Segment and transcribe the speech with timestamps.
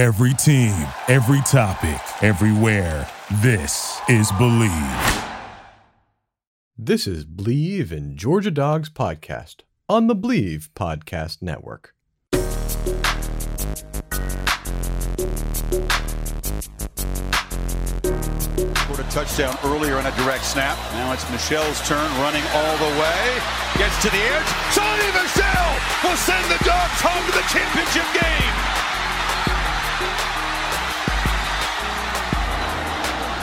[0.00, 0.72] Every team,
[1.08, 3.06] every topic, everywhere.
[3.42, 5.28] This is Bleav.
[6.74, 9.56] This is Bleav in Georgia Dogs podcast
[9.90, 11.94] on the Bleav Podcast Network.
[18.72, 20.78] Scored a touchdown earlier on a direct snap.
[20.94, 23.38] Now it's Michel's turn, running all the way.
[23.76, 24.48] Gets to the edge.
[24.72, 28.89] Sony Michel will send the Dogs home to the championship game.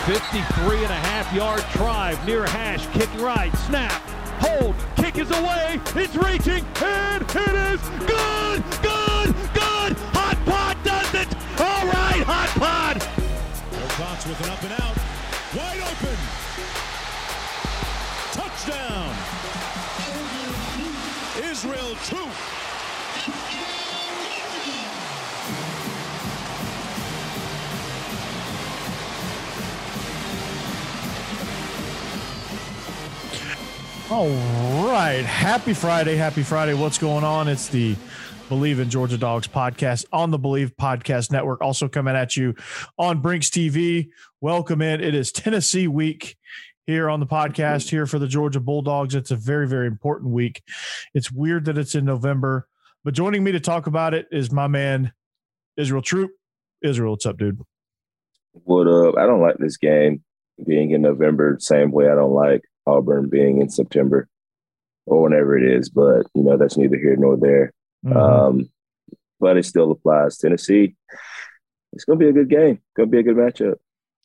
[0.08, 3.92] 53 and a half yard drive near hash, kick right, snap,
[4.40, 9.92] hold, kick is away, it's reaching, and it is good, good, good.
[10.16, 11.28] Hot Rod does it.
[11.60, 13.04] All right, Hot Rod.
[13.74, 14.96] Wilcox with an up and out,
[15.52, 16.16] wide open.
[18.32, 19.12] Touchdown.
[21.44, 22.57] Israel two.
[34.10, 34.30] All
[34.88, 35.26] right.
[35.26, 36.16] Happy Friday.
[36.16, 36.74] Happy Friday.
[36.74, 37.50] What's going on?
[37.50, 37.94] It's the
[38.50, 41.60] Bleav in Georgia Dogs podcast on the Bleav Podcast Network.
[41.60, 42.56] Also coming at you
[42.98, 44.08] on Brinks TV.
[44.40, 45.04] Welcome in.
[45.04, 46.38] It is Tennessee week
[46.86, 49.14] here on the podcast here for the Georgia Bulldogs.
[49.14, 50.64] It's a very, very important week.
[51.14, 52.66] It's weird that it's in November,
[53.04, 55.12] but joining me to talk about it is my man,
[55.76, 56.32] Israel Troupe.
[56.82, 57.60] Israel, what's up, dude?
[58.54, 59.18] What up?
[59.18, 60.24] I don't like this game
[60.66, 64.28] being in November, same way I don't like Auburn being in September
[65.06, 67.74] or whenever it is, but you know, that's neither here nor there.
[68.06, 68.18] Mm-hmm.
[68.18, 68.70] Um,
[69.40, 70.38] but it still applies.
[70.38, 70.96] Tennessee,
[71.94, 72.82] it's gonna be a good game.
[72.96, 73.76] Gonna be a good matchup.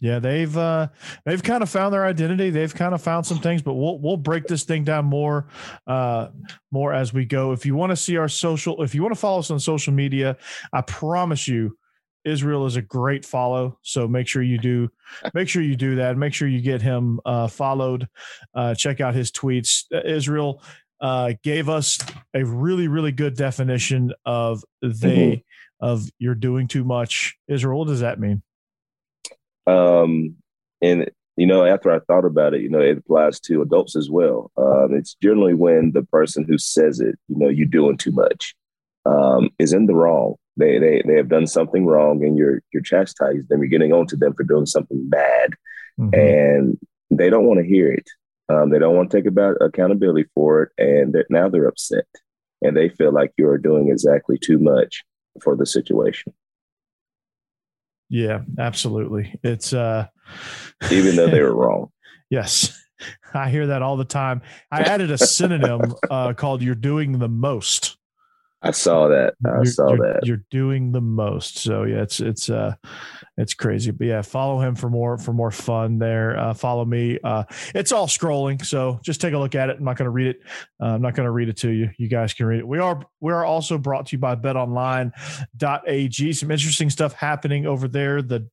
[0.03, 0.89] Yeah, they've uh,
[1.25, 2.51] they've kind of found their identity.
[2.51, 5.47] They've kind of found some things, but we'll we'll break this thing down more
[5.87, 6.29] uh,
[6.73, 7.53] more as we go.
[7.53, 9.93] If you want to see our social, if you want to follow us on social
[9.93, 10.37] media,
[10.73, 11.79] I promise you,
[12.25, 13.79] Israel is a great follow.
[13.83, 14.91] So make sure you do
[15.35, 16.17] make sure you do that.
[16.17, 18.09] Make sure you get him uh, followed.
[18.55, 19.85] Uh, check out his tweets.
[19.93, 20.63] Uh, Israel
[21.01, 21.99] uh, gave us
[22.35, 25.45] a really really good definition of they
[25.81, 27.37] of you're doing too much.
[27.49, 28.43] Israel, what does that mean?
[29.67, 30.37] Um,
[30.81, 34.11] and you know, after I thought about it, you know, it applies to adults as
[34.11, 34.51] well.
[34.57, 38.55] Um, it's generally when the person who says it, you know, you're doing too much,
[39.07, 40.35] um, is in the wrong.
[40.57, 43.61] They they they have done something wrong, and you're you're chastised them.
[43.61, 45.55] You're getting on to them for doing something bad,
[45.99, 46.15] Mhm.
[46.15, 46.79] and
[47.11, 48.09] they don't want to hear it.
[48.49, 52.05] Um, they don't want to take about accountability for it, and they're, now they're upset,
[52.61, 55.05] and they feel like you are doing exactly too much
[55.41, 56.35] for the situation,
[58.11, 59.39] Yeah, absolutely.
[59.43, 60.09] It's uh
[60.91, 61.91] even though they were wrong.
[62.31, 62.79] yes.
[63.35, 64.43] I hear that all the time.
[64.71, 67.97] I added a synonym uh called you're doing the most.
[68.65, 69.35] I saw that.
[69.45, 70.27] I you're, saw you're- that.
[70.27, 71.59] You're doing the most.
[71.59, 72.75] So yeah, it's it's uh
[73.37, 73.91] it's crazy.
[73.91, 76.39] But yeah, follow him for more for more fun there.
[76.39, 77.19] Uh follow me.
[77.25, 78.65] Uh it's all scrolling.
[78.65, 79.79] So just take a look at it.
[79.79, 80.41] I'm not gonna read it.
[80.81, 81.91] Uh, I'm not gonna read it to you.
[81.99, 82.67] You guys can read it.
[82.69, 86.33] We are we are also brought to you by betonline.ag.
[86.33, 88.23] Some interesting stuff happening over there.
[88.23, 88.49] The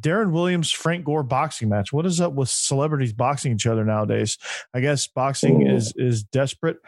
[0.00, 1.92] Deron Williams Frank Gore boxing match.
[1.92, 4.38] What is up with celebrities boxing each other nowadays?
[4.74, 5.74] I guess boxing Ooh.
[5.74, 6.78] is is desperate.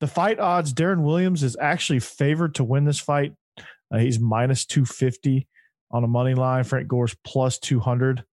[0.00, 3.32] The fight odds, Deron Williams is actually favored to win this fight.
[3.92, 5.48] Uh, he's minus 250
[5.90, 6.64] on a money line.
[6.64, 8.24] Frank Gore's plus 200.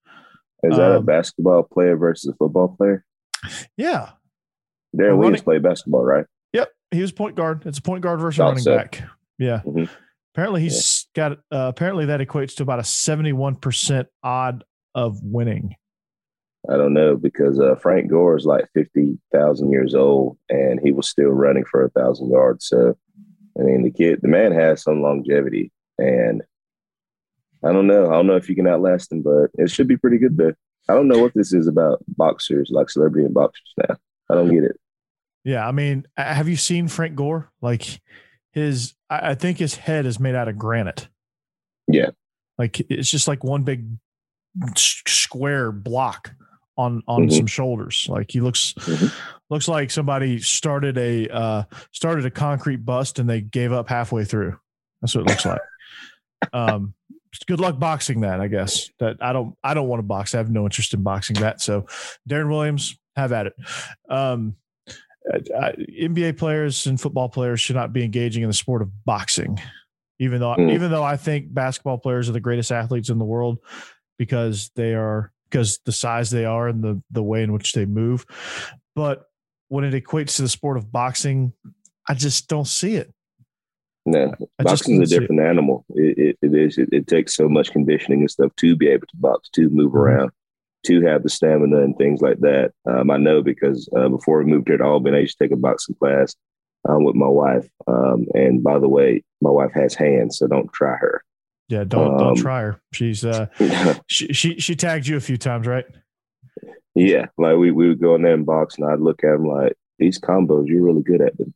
[0.64, 3.06] Is that a um, basketball player versus a football player?
[3.78, 4.12] Yeah.
[4.96, 6.26] Deron a Williams played basketball, right?
[6.54, 6.70] Yep.
[6.92, 7.66] He was point guard.
[7.66, 8.76] It's a point guard versus Thought running so.
[8.76, 9.04] back.
[9.38, 9.62] Yeah.
[9.66, 9.90] Mhm.
[10.34, 11.38] Apparently he's got, uh,
[11.70, 15.76] apparently that equates to about a 71% odd of winning.
[16.70, 20.92] I don't know because uh, Frank Gore is like fifty thousand years old, and he
[20.92, 22.68] was still running for a thousand yards.
[22.68, 22.98] So,
[23.60, 26.42] I mean, the kid, the man has some longevity, and
[27.64, 28.08] I don't know.
[28.10, 30.38] I don't know if you can outlast him, but it should be pretty good.
[30.38, 30.54] Though
[30.88, 33.74] I don't know what this is about boxers, like celebrity and boxers.
[33.78, 33.96] Now
[34.30, 34.80] I don't get it.
[35.44, 35.68] Yeah.
[35.68, 37.52] I mean, have you seen Frank Gore?
[37.62, 38.02] Like
[38.52, 41.08] his, I I think his head is made out of granite.
[41.88, 42.12] Yeah.
[42.58, 43.88] Like it's just like one big
[44.76, 46.34] square block
[46.78, 47.32] on on Mhm.
[47.38, 48.06] some shoulders.
[48.10, 49.14] Like he looks Mhm.
[49.50, 54.26] looks like somebody started a uh started a concrete bust and they gave up halfway
[54.26, 54.58] through.
[55.02, 55.62] That's what it looks like.
[56.54, 56.94] um
[57.48, 58.90] good luck boxing that, I guess.
[59.00, 60.34] That I don't I don't want to box.
[60.36, 61.62] I have no interest in boxing that.
[61.62, 61.86] So
[62.30, 63.54] Deron Williams, have at it.
[64.10, 64.56] Um
[65.34, 69.60] NBA players and football players should not be engaging in the sport of boxing,
[70.20, 70.74] even though Mm.
[70.74, 73.58] even though I think basketball players are the greatest athletes in the world
[74.18, 77.86] because they are because the size they are and the the way in which they
[77.86, 78.26] move.
[78.94, 79.24] But
[79.70, 81.54] when it equates to the sport of boxing,
[82.10, 83.14] I just don't see it.
[84.06, 85.86] No, boxing is a different animal.
[85.90, 86.78] It, it, it is.
[86.78, 89.88] It, it, takes so much conditioning and stuff to be able to box, to move
[89.88, 89.98] mm-hmm.
[89.98, 90.32] around,
[90.88, 92.72] to have the stamina and things like that.
[92.86, 95.54] Um, I know because uh, before we moved here to Albany, I used to take
[95.54, 96.36] a boxing class
[96.88, 97.68] um, with my wife.
[97.88, 101.24] Um, and by the way, my wife has hands, so don't try her.
[101.68, 102.82] Yeah, don't don't um, try her.
[102.94, 103.48] She's uh,
[104.08, 105.86] she, she she tagged you a few times, right?
[106.94, 109.46] Yeah, like we we would go in there and box, and I'd look at him
[109.46, 111.54] like these combos, you're really good at them.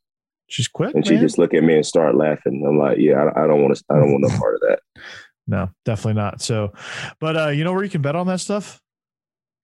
[0.48, 1.18] She's quick, and man.
[1.18, 2.66] she just look at me and start laughing.
[2.68, 3.84] I'm like, yeah, I, I don't want to.
[3.90, 4.80] I don't want no part of that.
[5.50, 6.44] No, definitely not.
[6.44, 6.74] So,
[7.20, 8.80] but uh, you know where you can bet on that stuff?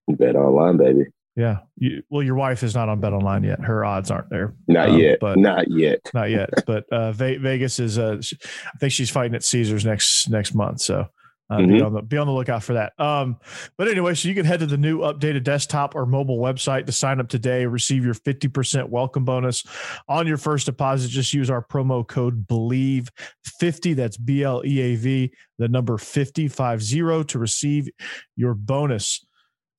[0.07, 1.03] Bet online, baby.
[1.35, 1.59] Yeah.
[1.75, 3.59] You, well, your wife is not on Bet Online yet.
[3.59, 4.53] Her odds aren't there.
[4.67, 5.19] Not um, yet.
[5.19, 5.99] But not yet.
[6.13, 6.49] Not yet.
[6.65, 7.99] But uh, Vegas is.
[7.99, 10.81] Uh, I think she's fighting at Caesars next next month.
[10.81, 11.07] So
[11.49, 11.73] uh, mm-hmm.
[11.73, 12.99] be on the be on the lookout for that.
[12.99, 13.37] Um,
[13.77, 16.91] but anyway, so you can head to the new updated desktop or mobile website to
[16.91, 17.65] sign up today.
[17.65, 19.63] Receive your fifty percent welcome bonus
[20.07, 21.09] on your first deposit.
[21.09, 23.09] Just use our promo code Bleav
[23.59, 23.93] fifty.
[23.93, 25.33] That's B L E A V.
[25.59, 27.89] The number fifty five zero to receive
[28.35, 29.25] your bonus.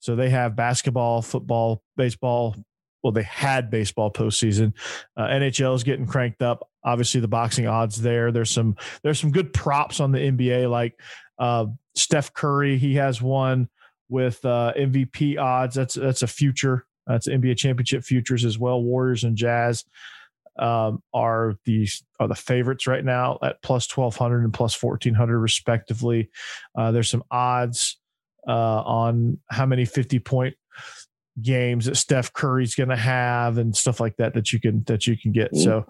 [0.00, 2.56] So they have basketball, football, baseball.
[3.02, 4.72] Well, they had baseball postseason.
[5.16, 6.68] Uh, NHL is getting cranked up.
[6.84, 8.32] Obviously, the boxing odds there.
[8.32, 10.98] There's some there's some good props on the NBA, like
[11.38, 12.78] uh, Steph Curry.
[12.78, 13.68] He has one
[14.08, 15.74] with uh, MVP odds.
[15.74, 16.86] That's that's a future.
[17.06, 18.82] That's NBA championship futures as well.
[18.82, 19.84] Warriors and Jazz
[20.58, 21.88] um, are the
[22.18, 26.30] are the favorites right now at plus twelve hundred and plus fourteen hundred respectively.
[26.76, 27.98] Uh, there's some odds
[28.46, 30.54] uh, on how many 50 point
[31.42, 35.06] games that Steph Curry's going to have and stuff like that that you can that
[35.06, 35.54] you can get.
[35.54, 35.86] So,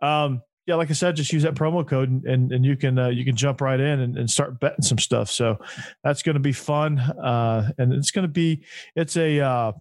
[0.00, 2.98] um, yeah, like I said, just use that promo code and and, and you can
[2.98, 5.30] uh, you can jump right in and, and start betting some stuff.
[5.30, 5.58] So
[6.04, 8.64] that's going to be fun, uh, and it's going to be
[8.94, 9.72] it's a uh,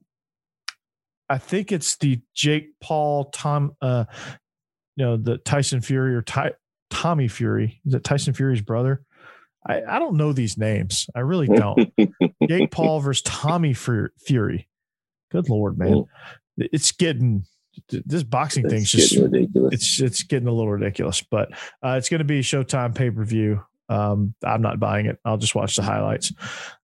[1.29, 4.05] I think it's the Jake Paul Tom uh,
[4.95, 6.53] you know the Tyson Fury or Ty,
[6.89, 9.03] Tommy Fury is it Tyson Fury's brother?
[9.65, 11.09] I, I don't know these names.
[11.15, 11.91] I really don't.
[12.47, 14.67] Jake Paul versus Tommy Fury.
[15.31, 16.05] Good lord, man.
[16.57, 17.45] It's getting
[17.89, 19.73] this boxing thing's just ridiculous.
[19.73, 21.51] It's it's getting a little ridiculous, but
[21.83, 23.63] uh, it's going to be Showtime pay per view.
[23.89, 25.19] Um, I'm not buying it.
[25.23, 26.33] I'll just watch the highlights.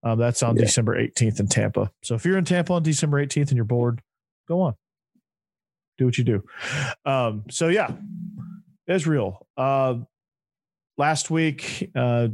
[0.04, 0.64] Um, that's on yeah.
[0.64, 1.92] December 18th in Tampa.
[2.02, 4.02] So if you're in Tampa on December 18th and you're bored,
[4.48, 4.76] go on,
[5.98, 6.44] do what you do.
[7.06, 7.92] Um, so yeah,
[8.88, 9.46] Israel.
[9.58, 9.96] Uh,
[10.98, 12.30] last week, uh,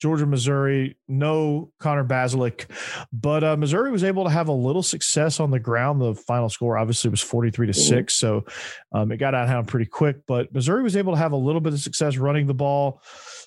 [0.00, 2.66] Georgia, Missouri, no Connor Bazelak,
[3.12, 6.00] but uh, Missouri was able to have a little success on the ground.
[6.00, 8.14] The final score obviously was 43 to 6.
[8.14, 8.44] So
[8.92, 11.36] um, it got out of hand pretty quick, but Missouri was able to have a
[11.36, 13.02] little bit of success running the ball.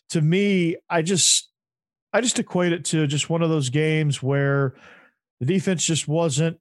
[0.10, 1.50] To me, I just
[2.14, 4.76] I just equate it to just one of those games where
[5.40, 6.60] the defense just wasn't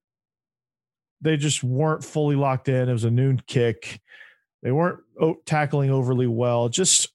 [1.24, 2.88] they just weren't fully locked in.
[2.88, 4.00] It was a noon kick.
[4.62, 5.00] They weren't
[5.46, 6.68] tackling overly well.
[6.68, 7.08] Just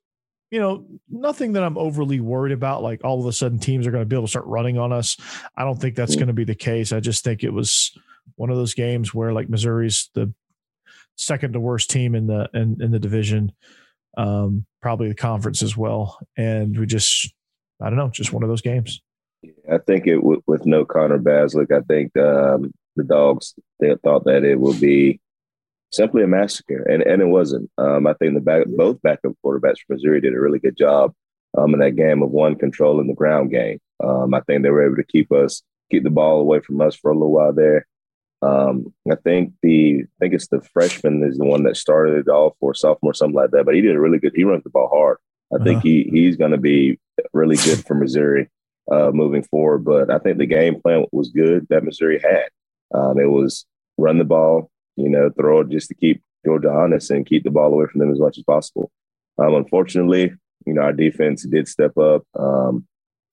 [0.51, 2.81] you know, nothing that I'm overly worried about.
[2.81, 4.91] Like all of a sudden, teams are going to be able to start running on
[4.91, 5.17] us.
[5.55, 6.19] I don't think that's mm.
[6.19, 6.91] going to be the case.
[6.91, 7.91] I just think it was
[8.35, 10.33] one of those games where like Missouri's the
[11.15, 13.51] second to worst team in the in, in the division,
[14.17, 17.33] um, probably the conference as well, and we just
[17.81, 19.01] I don't know, just one of those games.
[19.71, 24.25] I think it with, with no Connor Bazelak, I think um, the dogs they thought
[24.25, 25.19] that it would be
[25.91, 27.69] simply a massacre, and and it wasn't.
[27.77, 31.13] Um, I think the back, both backup quarterbacks from Missouri did a really good job
[31.57, 33.79] um, in that game of one controlling the ground game.
[34.03, 36.95] Um, I think they were able to keep us keep the ball away from us
[36.95, 37.87] for a little while there.
[38.41, 42.29] Um, I think the I think it's the freshman is the one that started it
[42.29, 44.33] all for sophomore something like that, but he did a really good.
[44.35, 45.17] He runs the ball hard.
[45.51, 45.65] I uh-huh.
[45.65, 46.99] think he he's going to be
[47.33, 48.49] really good for Missouri
[48.89, 49.79] uh, moving forward.
[49.79, 52.49] But I think the game plan was good that Missouri had.
[52.93, 53.65] Um, it was
[53.97, 57.51] run the ball, you know, throw it just to keep Georgia honest and keep the
[57.51, 58.91] ball away from them as much as possible.
[59.37, 60.33] Um, unfortunately,
[60.65, 62.85] you know, our defense did step up um,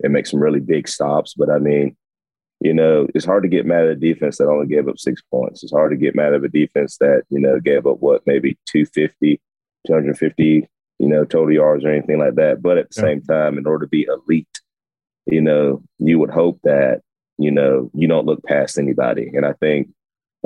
[0.02, 1.34] and make some really big stops.
[1.36, 1.96] But I mean,
[2.60, 5.20] you know, it's hard to get mad at a defense that only gave up six
[5.30, 5.62] points.
[5.62, 8.58] It's hard to get mad at a defense that, you know, gave up what, maybe
[8.66, 9.40] 250,
[9.86, 10.68] 250,
[10.98, 12.62] you know, total yards or anything like that.
[12.62, 13.08] But at the yeah.
[13.08, 14.60] same time, in order to be elite,
[15.26, 17.02] you know, you would hope that,
[17.38, 19.30] you know, you don't look past anybody.
[19.34, 19.88] And I think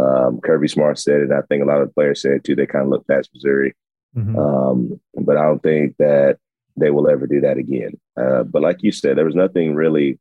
[0.01, 1.33] um, Kirby Smart said it.
[1.33, 2.57] I think a lot of the players said it too.
[2.57, 3.75] They kind of look past Missouri,
[4.17, 4.39] mm-hmm.
[4.39, 6.39] um, but I don't think that
[6.77, 7.99] they will ever do that again.
[8.17, 10.19] Uh, but like you said, there was nothing really,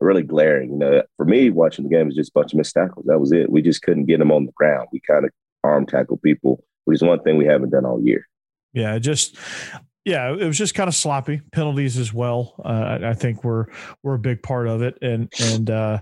[0.00, 0.72] really glaring.
[0.72, 3.06] You know, for me, watching the game was just a bunch of missed tackles.
[3.06, 3.50] That was it.
[3.50, 4.88] We just couldn't get them on the ground.
[4.92, 5.30] We kind of
[5.64, 8.26] arm tackle people, which is one thing we haven't done all year.
[8.72, 9.36] Yeah, just
[10.04, 11.42] yeah, it was just kind of sloppy.
[11.52, 12.54] Penalties as well.
[12.64, 13.70] Uh, I, I, think were
[14.02, 15.98] were a big part of it, and and uh,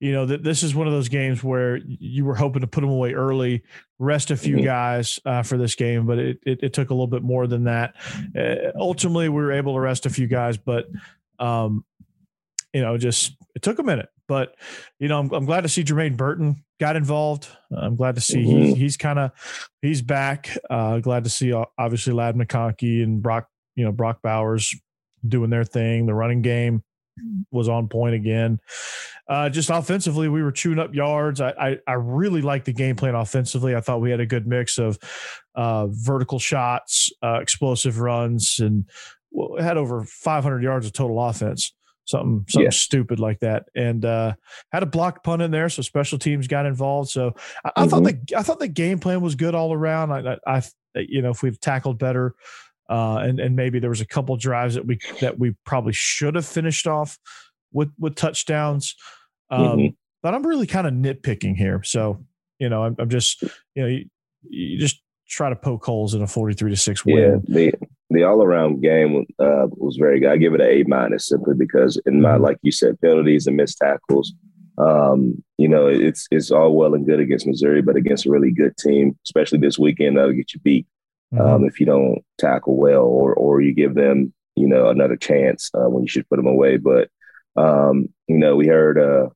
[0.00, 2.80] you know that this is one of those games where you were hoping to put
[2.80, 3.62] them away early,
[3.98, 4.64] rest a few mm-hmm.
[4.64, 7.64] guys uh, for this game, but it, it, it took a little bit more than
[7.64, 7.94] that.
[8.34, 10.86] Uh, ultimately, we were able to rest a few guys, but
[11.38, 11.84] um,
[12.72, 14.08] you know, just it took a minute.
[14.26, 14.54] But
[14.98, 17.48] you know, I'm, I'm glad to see Jermaine Burton got involved.
[17.76, 18.62] I'm glad to see mm-hmm.
[18.62, 19.30] he, he's kind of
[19.82, 20.56] he's back.
[20.70, 24.74] Uh, glad to see uh, obviously Ladd McConkey and Brock, you know, Brock Bowers
[25.26, 26.06] doing their thing.
[26.06, 26.82] The running game
[27.50, 28.60] was on point again.
[29.28, 31.40] Uh, just offensively, we were chewing up yards.
[31.40, 33.74] I, I, I really like the game plan offensively.
[33.74, 34.98] I thought we had a good mix of
[35.54, 38.84] uh, vertical shots, uh, explosive runs, and
[39.58, 41.72] had over 500 yards of total offense
[42.04, 42.70] something something yeah.
[42.70, 44.34] stupid like that, and uh,
[44.72, 47.10] had a blocked punt in there, so special teams got involved.
[47.10, 47.34] So
[47.64, 47.90] I, I mm-hmm.
[47.90, 50.12] thought the I thought the game plan was good all around.
[50.12, 50.62] I, I, I
[50.94, 52.34] you know if we've tackled better,
[52.88, 56.34] uh, and and maybe there was a couple drives that we that we probably should
[56.34, 57.18] have finished off
[57.72, 58.94] with with touchdowns.
[59.50, 59.86] Um, mm-hmm.
[60.22, 62.24] But I'm really kind of nitpicking here, so
[62.58, 64.06] you know I'm, I'm just you know you,
[64.48, 67.16] you just try to poke holes in a 43 to 6 win.
[67.16, 67.72] Yeah, the
[68.10, 70.30] the all around game uh, was very good.
[70.30, 73.56] I give it an A minus simply because in my like you said penalties and
[73.56, 74.34] missed tackles.
[74.76, 78.50] Um, you know, it's it's all well and good against Missouri, but against a really
[78.50, 80.86] good team, especially this weekend, that'll get you beat
[81.32, 81.64] um, mm-hmm.
[81.66, 85.88] if you don't tackle well or or you give them you know another chance uh,
[85.88, 86.76] when you should put them away.
[86.76, 87.08] But
[87.56, 89.28] um, you know, we heard uh,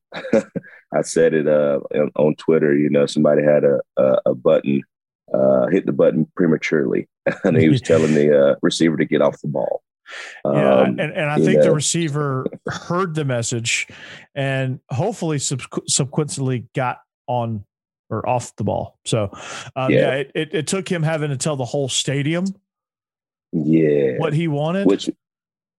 [0.93, 1.79] I said it uh,
[2.15, 2.75] on Twitter.
[2.75, 4.83] You know, somebody had a a, a button
[5.33, 7.07] uh, hit the button prematurely,
[7.43, 9.81] and he was telling the uh, receiver to get off the ball.
[10.43, 11.65] Yeah, um, and, and I think know.
[11.65, 13.87] the receiver heard the message,
[14.33, 17.65] and hopefully sub- subsequently got on
[18.09, 18.97] or off the ball.
[19.05, 19.29] So,
[19.75, 22.45] um, yeah, yeah it, it, it, took him having to tell the whole stadium,
[23.51, 25.09] yeah, what he wanted, which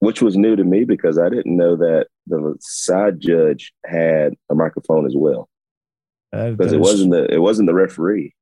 [0.00, 4.54] which was new to me because I didn't know that the side judge had a
[4.54, 5.48] microphone as well.
[6.32, 8.34] Because it wasn't the it wasn't the referee.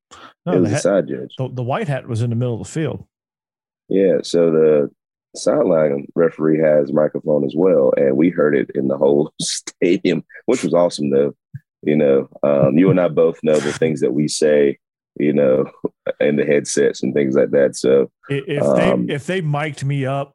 [0.47, 1.35] No, it was the, side judge.
[1.37, 3.05] The, the, white hat was in the middle of the field.
[3.89, 4.91] Yeah, so the
[5.37, 10.63] sideline referee has microphone as well, and we heard it in the whole stadium, which
[10.63, 11.35] was awesome though.
[11.83, 14.79] You know, um, you and I both know the things that we say,
[15.17, 15.71] you know,
[16.21, 17.77] in the headsets and things like that.
[17.77, 20.35] So if um, they if they mic'd me up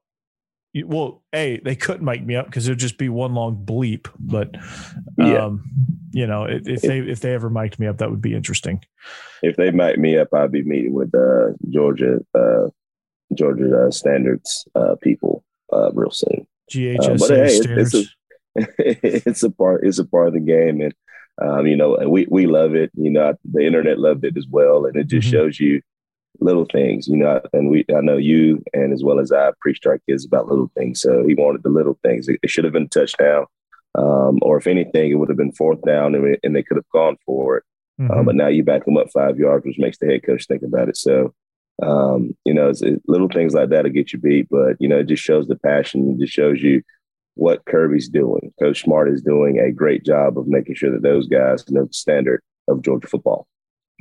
[0.81, 4.07] well, a they couldn't mic me up because it'd just be one long bleep.
[4.19, 5.63] But um,
[6.11, 6.21] yeah.
[6.21, 8.83] you know, if, if, they if they ever mic'd me up, that would be interesting.
[9.43, 12.69] If they mic me up, I'd be meeting with uh, Georgia uh,
[13.35, 16.47] Georgia uh, standards uh, people uh, real soon.
[16.71, 17.93] GHS but hey, standards.
[17.93, 18.09] It's
[18.55, 19.83] a, it's a part.
[19.83, 20.93] It's a part of the game, and
[21.39, 22.91] um, you know, we we love it.
[22.95, 25.37] You know, the internet loved it as well, and it just mm-hmm.
[25.37, 25.81] shows you
[26.39, 29.81] little things, you know, and we, I know you and as well as I preach
[29.81, 31.01] to our kids about little things.
[31.01, 32.27] So he wanted the little things.
[32.27, 33.45] It, it should have been touchdown.
[33.95, 36.89] Um, or if anything, it would have been fourth down and, and they could have
[36.91, 37.63] gone for it.
[37.99, 38.19] Um, mm-hmm.
[38.19, 40.63] Um, but now you back them up five yards, which makes the head coach think
[40.63, 40.97] about it.
[40.97, 41.33] So,
[41.81, 44.87] um, you know, it's, it, little things like that will get you beat, but you
[44.87, 46.15] know, it just shows the passion.
[46.15, 46.81] It just shows you
[47.35, 48.53] what Kirby's doing.
[48.59, 51.93] Coach Smart is doing a great job of making sure that those guys know the
[51.93, 53.47] standard of Georgia football.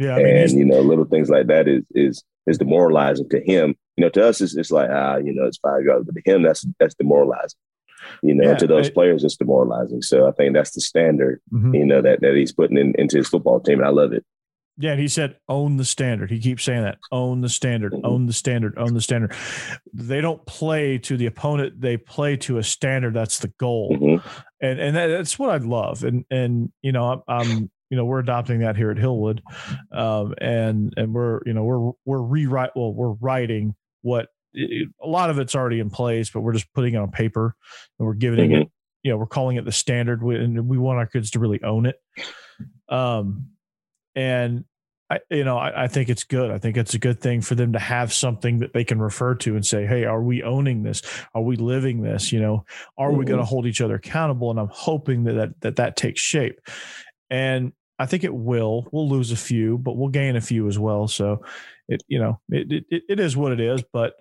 [0.02, 3.40] Yeah, I mean, and you know, little things like that is is is demoralizing to
[3.40, 3.76] him.
[3.96, 6.30] You know, to us, it's, it's like ah, you know, it's five yards, but to
[6.30, 7.58] him, that's that's demoralizing.
[8.22, 10.02] You know, yeah, to those players, it's demoralizing.
[10.02, 11.40] So I think that's the standard.
[11.52, 11.74] Mm-hmm.
[11.74, 14.24] You know that that he's putting in, into his football team, and I love it.
[14.78, 16.30] Yeah, and he said, own the standard.
[16.30, 16.98] He keeps saying that.
[17.10, 18.06] Own the standard, mm-hmm.
[18.06, 19.34] own the standard, own the standard.
[19.92, 23.14] They don't play to the opponent, they play to a standard.
[23.14, 23.90] That's the goal.
[23.92, 24.26] Mm-hmm.
[24.62, 26.04] And and that, that's what I love.
[26.04, 29.42] And and you know, I'm, I'm you know we're adopting that here at Hillwood,
[29.92, 35.06] um, and and we're you know we're we're rewrite well we're writing what it, a
[35.06, 37.54] lot of it's already in place, but we're just putting it on paper
[37.98, 38.62] and we're giving mm-hmm.
[38.62, 38.68] it
[39.02, 41.84] you know we're calling it the standard, and we want our kids to really own
[41.84, 41.96] it.
[42.88, 43.50] Um,
[44.14, 44.64] and
[45.10, 46.50] I, you know, I, I, think it's good.
[46.50, 49.34] I think it's a good thing for them to have something that they can refer
[49.34, 51.02] to and say, "Hey, are we owning this?
[51.34, 52.32] Are we living this?
[52.32, 52.64] You know,
[52.96, 53.18] are mm-hmm.
[53.18, 56.22] we going to hold each other accountable?" And I'm hoping that that that, that takes
[56.22, 56.58] shape.
[57.28, 58.88] And I think it will.
[58.90, 61.08] We'll lose a few, but we'll gain a few as well.
[61.08, 61.44] So
[61.88, 63.82] it, you know, it it, it is what it is.
[63.92, 64.14] But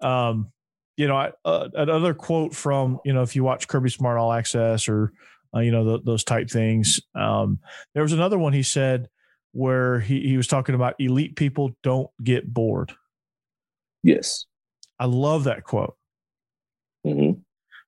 [0.00, 0.52] um,
[0.96, 4.32] you know, I, uh, another quote from you know, if you watch Kirby Smart All
[4.32, 5.12] Access or
[5.54, 7.58] uh, you know those type things, um,
[7.94, 9.08] there was another one he said
[9.52, 12.92] where he he was talking about elite people don't get bored.
[14.02, 14.46] Yes,
[14.98, 15.96] I love that quote.
[17.06, 17.40] Mm-hmm.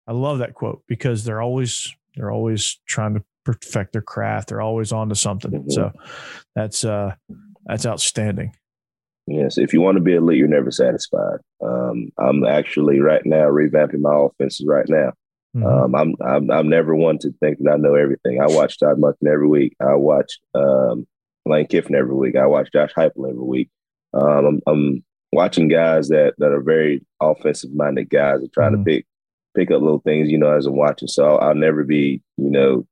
[0.06, 3.24] I love that quote because they're always they're always trying to
[3.54, 4.48] perfect their craft.
[4.48, 5.50] They're always on to something.
[5.50, 5.70] Mm-hmm.
[5.70, 5.92] So
[6.54, 7.14] that's uh
[7.66, 8.54] that's outstanding.
[9.26, 11.38] Yes, if you want to be elite, you're never satisfied.
[11.62, 15.12] Um, I'm actually right now revamping my offenses right now.
[15.54, 15.66] Mm-hmm.
[15.66, 18.40] Um, I'm, I'm I'm never one to think that I know everything.
[18.40, 19.76] I watch Todd Monken every week.
[19.80, 21.06] I watch um,
[21.44, 22.36] Lane Kiffin every week.
[22.36, 23.70] I watch Josh Heupel every week.
[24.14, 28.84] Um, I'm, I'm, watching guys that that are very offensive minded guys are trying mm-hmm.
[28.84, 29.06] to pick
[29.54, 31.08] pick up little things, you know, as I'm watching.
[31.08, 32.86] So I'll, I'll, never be, you know,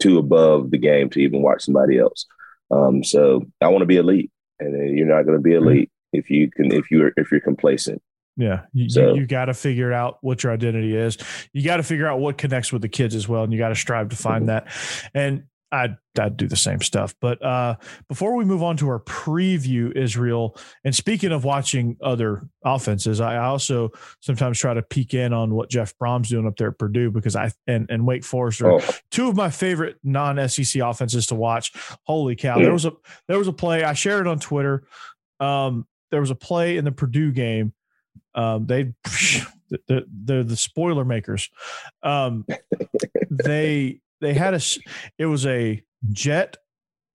[0.00, 2.26] too above the game to even watch somebody else.
[2.70, 5.68] Um, so I want to be elite and you're not going to be mm-hmm.
[5.68, 8.02] elite if you can if you're if you're complacent.
[8.36, 11.18] Yeah, you, so, you, you got to figure out what your identity is.
[11.52, 13.68] You got to figure out what connects with the kids as well, and you got
[13.68, 14.66] to strive to find mm-hmm.
[14.66, 15.10] that.
[15.14, 17.14] And I'd, I'd do the same stuff.
[17.20, 17.76] But uh,
[18.06, 23.38] before we move on to our preview, Israel, and speaking of watching other offenses, I
[23.38, 27.10] also sometimes try to peek in on what Jeff Brohm's doing up there at Purdue
[27.10, 28.80] because I and, and Wake Forest are oh.
[29.10, 31.72] two of my favorite non-SEC offenses to watch.
[32.04, 32.58] Holy cow!
[32.58, 32.64] Yeah.
[32.64, 32.92] There was a
[33.26, 34.84] there was a play I shared it on Twitter.
[35.40, 37.72] Um, there was a play in the Purdue game.
[38.34, 38.92] Um, they
[39.70, 41.48] the, the the spoiler makers.
[42.02, 42.44] Um,
[43.30, 44.60] they they had a
[45.18, 46.56] it was a jet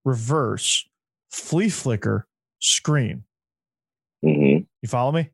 [0.06, 0.88] reverse
[1.32, 2.28] flea flicker
[2.60, 3.24] screen.
[4.24, 4.64] Mm-hmm.
[4.82, 5.30] You follow me?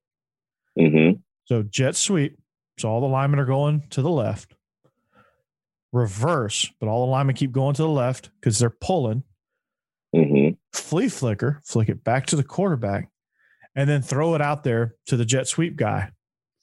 [0.79, 1.19] Mm-hmm.
[1.45, 2.37] So jet sweep.
[2.79, 4.55] So all the linemen are going to the left.
[5.91, 9.23] Reverse, but all the linemen keep going to the left because they're pulling.
[10.15, 10.55] Mm-hmm.
[10.71, 13.09] Flea flicker, flick it back to the quarterback,
[13.75, 16.11] and then throw it out there to the jet sweep guy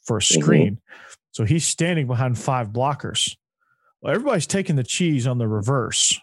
[0.03, 0.41] for a mm-hmm.
[0.41, 0.81] screen.
[1.33, 3.37] So he's standing behind five blockers.
[4.01, 6.19] Well, everybody's taking the cheese on the reverse.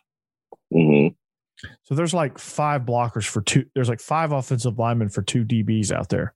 [0.73, 1.13] Mm-hmm.
[1.83, 3.65] So there's like five blockers for two.
[3.73, 6.33] There's like five offensive linemen for two DBs out there.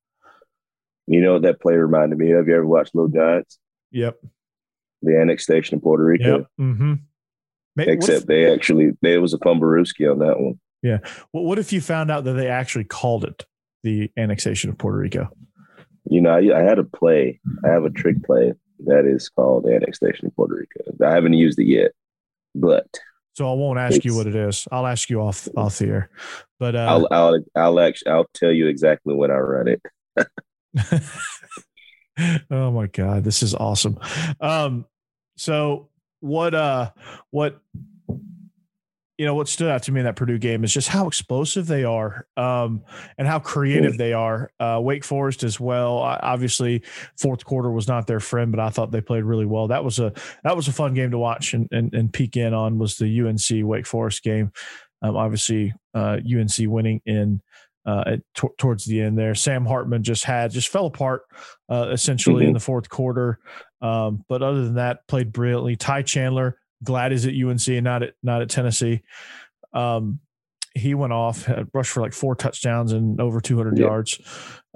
[1.07, 2.47] You know what that play reminded me of?
[2.47, 3.59] You ever watched Little Giants?
[3.91, 4.17] Yep.
[5.01, 6.37] The annexation of Puerto Rico.
[6.39, 6.47] Yep.
[6.59, 6.93] Mm-hmm.
[7.77, 10.59] Except if, they actually, there was a fumblerooski on that one.
[10.83, 10.99] Yeah.
[11.33, 13.45] Well, what if you found out that they actually called it
[13.83, 15.29] the annexation of Puerto Rico?
[16.05, 17.39] You know, I, I had a play.
[17.63, 18.53] I have a trick play
[18.85, 21.05] that is called the annexation of Puerto Rico.
[21.05, 21.91] I haven't used it yet,
[22.55, 22.87] but
[23.33, 24.67] so I won't ask you what it is.
[24.71, 26.09] I'll ask you off off the air.
[26.59, 29.81] But uh, I'll I'll I'll actually I'll tell you exactly when I run it.
[32.51, 33.97] oh my god, this is awesome.
[34.39, 34.85] Um,
[35.37, 36.91] so what uh
[37.31, 37.59] what
[39.17, 41.67] you know what stood out to me in that Purdue game is just how explosive
[41.67, 42.83] they are um,
[43.17, 44.51] and how creative they are.
[44.59, 45.97] Uh, Wake Forest as well.
[45.97, 46.83] Obviously,
[47.19, 49.67] fourth quarter was not their friend, but I thought they played really well.
[49.67, 52.53] That was a that was a fun game to watch and and, and peek in
[52.53, 54.51] on was the UNC Wake Forest game.
[55.01, 57.41] Um, obviously, uh, UNC winning in
[57.85, 59.35] uh, at, t- towards the end there.
[59.35, 61.23] Sam Hartman just had just fell apart
[61.69, 62.49] uh, essentially mm-hmm.
[62.49, 63.39] in the fourth quarter.
[63.81, 65.75] Um, but other than that, played brilliantly.
[65.75, 69.01] Ty Chandler glad he's at UNC and not at not at Tennessee.
[69.73, 70.19] Um,
[70.73, 73.87] he went off, rushed for like four touchdowns and over 200 yep.
[73.87, 74.19] yards.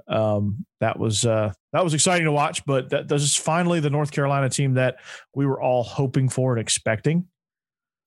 [0.08, 2.64] Um, that was uh, that was exciting to watch.
[2.64, 4.96] But that this is finally the North Carolina team that
[5.34, 7.26] we were all hoping for and expecting.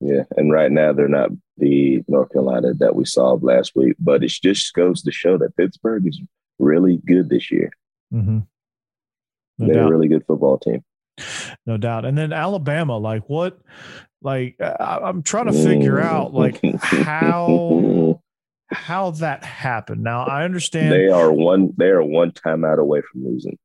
[0.00, 4.24] Yeah, and right now they're not the North Carolina that we saw last week, but
[4.24, 6.20] it just goes to show that Pittsburgh is
[6.58, 7.70] really good this year.
[8.12, 8.38] Mm-hmm.
[9.58, 9.88] No they're doubt.
[9.88, 10.82] a really good football team
[11.66, 12.04] no doubt.
[12.04, 13.60] And then Alabama, like what?
[14.22, 18.20] Like I, am trying to figure out like how
[18.70, 20.02] how that happened.
[20.02, 23.58] Now I understand they are one they are one time out away from losing.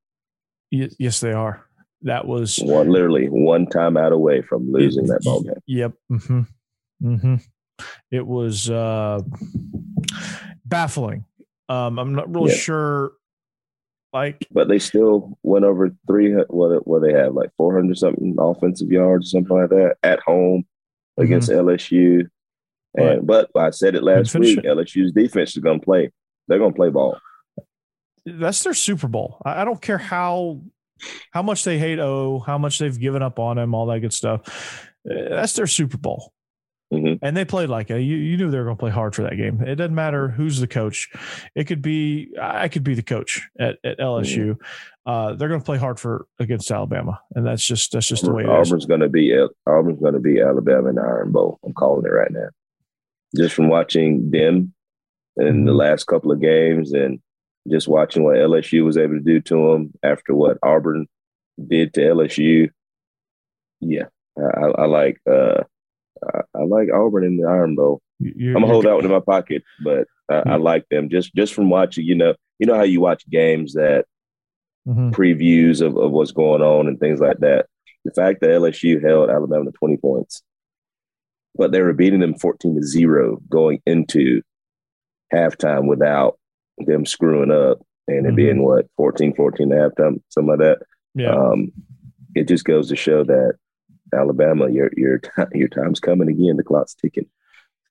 [0.71, 1.65] Y- yes, they are.
[2.03, 5.53] That was one literally one time out away from losing it, that ball game.
[5.65, 5.93] Yep.
[6.11, 6.41] Mm-hmm.
[7.03, 7.35] Mm-hmm.
[8.11, 9.21] It was uh,
[10.63, 11.25] baffling.
[11.67, 12.57] Um, I'm not really yeah.
[12.57, 13.11] sure
[14.15, 16.31] like, but they still went over three.
[16.47, 20.61] What what they have like four hundred something offensive yards, something like that, at home
[20.61, 21.23] mm-hmm.
[21.23, 22.29] against LSU.
[22.97, 24.59] And but I said it last week.
[24.59, 24.63] It.
[24.63, 26.11] LSU's defense is going to play.
[26.47, 27.19] They're going to play ball.
[28.25, 29.41] That's their Super Bowl.
[29.45, 30.61] I don't care how
[31.31, 34.13] how much they hate O, how much they've given up on him, all that good
[34.13, 34.87] stuff.
[35.03, 36.31] That's their Super Bowl.
[36.93, 37.25] Mm-hmm.
[37.25, 39.23] And they played like a, you, you knew they were going to play hard for
[39.23, 39.61] that game.
[39.61, 41.09] It doesn't matter who's the coach.
[41.55, 44.51] It could be, I could be the coach at, at LSU.
[44.51, 45.09] Mm-hmm.
[45.09, 47.19] Uh, they're going to play hard for against Alabama.
[47.33, 48.69] And that's just, that's just the way it is.
[48.69, 49.35] Auburn's going to be,
[49.67, 51.59] Auburn's going to be Alabama in the Iron Bowl.
[51.65, 52.49] I'm calling it right now.
[53.35, 54.73] Just from watching them
[55.37, 55.65] in mm-hmm.
[55.65, 57.19] the last couple of games and
[57.69, 61.07] just watching what LSU was able to do to them after what Auburn
[61.67, 62.69] did to LSU.
[63.81, 64.05] Yeah,
[64.37, 65.63] I, I like, uh,
[66.23, 68.01] I, I like Auburn in the Iron Bowl.
[68.19, 71.35] You're, I'm gonna hold out one in my pocket, but I, I, like them just
[71.35, 72.05] just from watching.
[72.05, 74.05] You know, you know how you watch games that
[74.87, 75.09] mm-hmm.
[75.09, 77.67] previews of, of what's going on and things like that.
[78.05, 80.43] The fact that LSU held Alabama to 20 points,
[81.55, 84.41] but they were beating them 14 to zero going into
[85.33, 86.37] halftime without
[86.77, 88.35] them screwing up and it Mhm.
[88.35, 90.79] being what 14, 14 and a half time, something like that.
[91.15, 91.33] Yeah.
[91.33, 91.71] Um,
[92.35, 93.55] it just goes to show that
[94.15, 96.57] Alabama, your your time, your time's coming again.
[96.57, 97.27] The clock's ticking.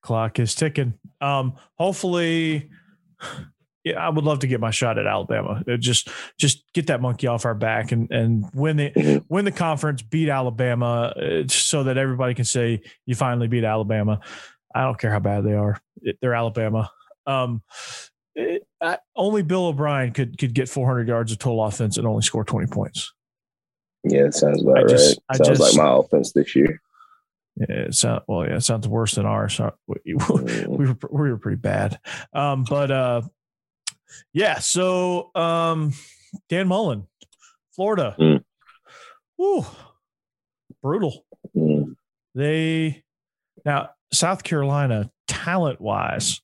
[0.02, 0.94] clock is ticking.
[1.20, 2.68] Um, hopefully,
[3.84, 5.62] yeah, I would love to get my shot at Alabama.
[5.66, 6.08] It just
[6.38, 9.24] just get that monkey off our back and and win the Mhm.
[9.28, 14.20] win the conference, beat Alabama, uh, so that everybody can say you finally beat Alabama.
[14.74, 16.90] I don't care how bad they are; It- they're Alabama.
[17.26, 17.62] Um,
[18.34, 22.22] it- I, only Bill O'Brien could could get 400 yards of total offense and only
[22.22, 23.12] score 20 points.
[24.04, 25.36] Yeah, it sounds about I just- right.
[25.38, 26.80] Sounds just- like my offense this year.
[27.56, 29.60] Yeah, it sound, well, yeah, it sounds worse than ours.
[29.86, 30.66] We, Mm.
[30.66, 32.00] we were we were pretty bad.
[32.32, 33.22] Um, but uh,
[34.32, 34.58] yeah.
[34.58, 35.92] So um,
[36.48, 37.06] Dan Mullen,
[37.76, 38.16] Florida.
[38.18, 38.42] Mm.
[39.38, 39.64] Woo,
[40.82, 41.24] brutal.
[41.56, 41.94] Mm.
[42.34, 43.04] They
[43.64, 46.40] now South Carolina, talent wise,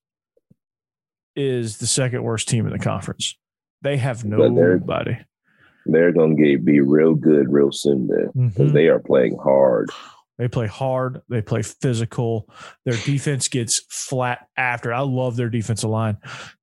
[1.35, 3.37] is the second worst team in the conference.
[3.83, 5.17] They have nobody.
[5.87, 8.75] They're going to get be real good real soon then because Mhm.
[8.75, 9.91] they are playing hard.
[10.39, 11.21] They play hard.
[11.29, 12.49] They play physical.
[12.85, 14.93] Their defense gets flat after.
[14.93, 16.17] I love their defensive line.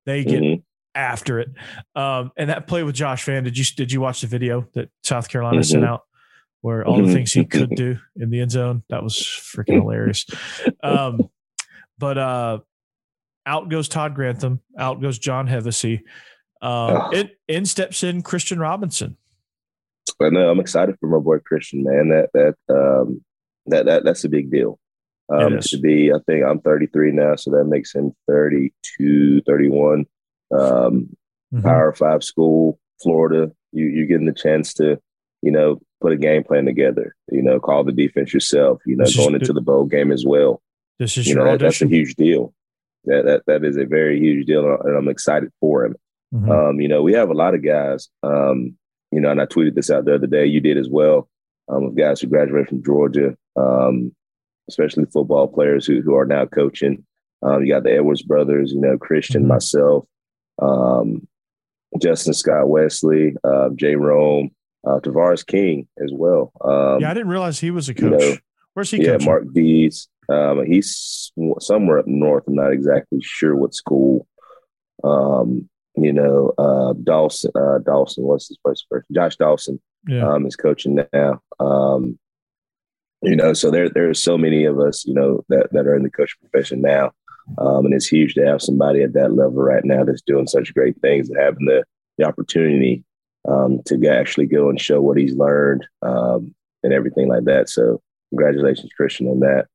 [0.05, 0.63] They get Mhm.
[0.95, 1.49] after it.
[1.95, 4.89] Um, and that play with Josh Vann, did you did you watch the video that
[5.03, 5.87] South Carolina sent Mhm.
[5.87, 6.01] out
[6.61, 7.13] where all the Mhm.
[7.13, 8.83] things he could do in the end zone?
[8.89, 10.25] That was freaking hilarious.
[10.81, 11.29] Um,
[11.99, 12.59] but uh,
[13.45, 14.61] out goes Todd Grantham.
[14.77, 16.01] Out goes John Hevesy.
[16.61, 19.17] Um, in, in steps in Christian Robinson.
[20.19, 22.09] But no, I'm excited for my boy Christian, man.
[22.09, 23.23] That that um
[23.67, 24.79] that that that's a big deal.
[25.29, 25.67] Um is.
[25.71, 30.05] to be I think I'm 33 now, so that makes him 32, 31.
[30.51, 31.09] Um
[31.53, 31.63] Mhm.
[31.63, 33.51] Power Five school, Florida.
[33.71, 34.99] You you're getting the chance to,
[35.41, 37.15] you know, put a game plan together.
[37.31, 38.81] You know, call the defense yourself.
[38.85, 39.41] You know, This going good.
[39.43, 40.61] into the bowl game as well.
[40.99, 42.53] This is You your know, that, that's a huge deal.
[43.05, 45.95] That that that is a very huge deal, and I'm excited for him.
[46.33, 46.49] Mhm.
[46.69, 48.09] Um, you know, we have a lot of guys.
[48.23, 48.75] Um,
[49.11, 50.45] you know, and I tweeted this out the other day.
[50.45, 51.29] You did as well.
[51.69, 54.13] Um, of guys who graduated from Georgia, um,
[54.69, 57.05] especially football players who who are now coaching.
[57.41, 58.73] Um, you got the Edwards brothers.
[58.73, 59.47] You know, Christian, Mhm.
[59.47, 60.05] myself,
[60.61, 61.27] um,
[62.01, 64.49] Justin Scott Wesley, uh, Jay Rome,
[64.85, 66.51] uh, Tavares King as well.
[66.61, 68.19] Um, yeah, I didn't realize he was a you coach.
[68.19, 68.35] know,
[68.73, 69.25] Where's he yeah, coaching?
[69.25, 70.07] Mark Dees.
[70.29, 72.43] Um, he's somewhere up north.
[72.47, 74.27] I'm not exactly sure what school.
[75.03, 75.69] Um,
[76.03, 79.07] you know, uh, Dawson, uh, Dawson, what's his first person?
[79.13, 80.27] Josh Dawson, Yeah.
[80.27, 81.41] um, is coaching now.
[81.59, 82.17] Um,
[83.21, 85.95] you know, so there, there are so many of us, you know, that, that are
[85.95, 87.11] in the coaching profession now.
[87.57, 90.73] Um, and it's huge to have somebody at that level right now that's doing such
[90.73, 91.83] great things and having the,
[92.17, 93.03] the opportunity,
[93.47, 97.69] um, to actually go and show what he's learned, um, and everything like that.
[97.69, 99.67] So congratulations, Christian, on that.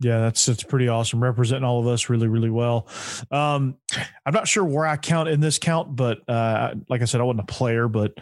[0.00, 1.22] Yeah, that's that's pretty awesome.
[1.22, 2.86] Representing all of us really, really well.
[3.30, 3.76] Um,
[4.24, 7.24] I'm not sure where I count in this count, but uh, like I said, I
[7.24, 8.12] wasn't a player, but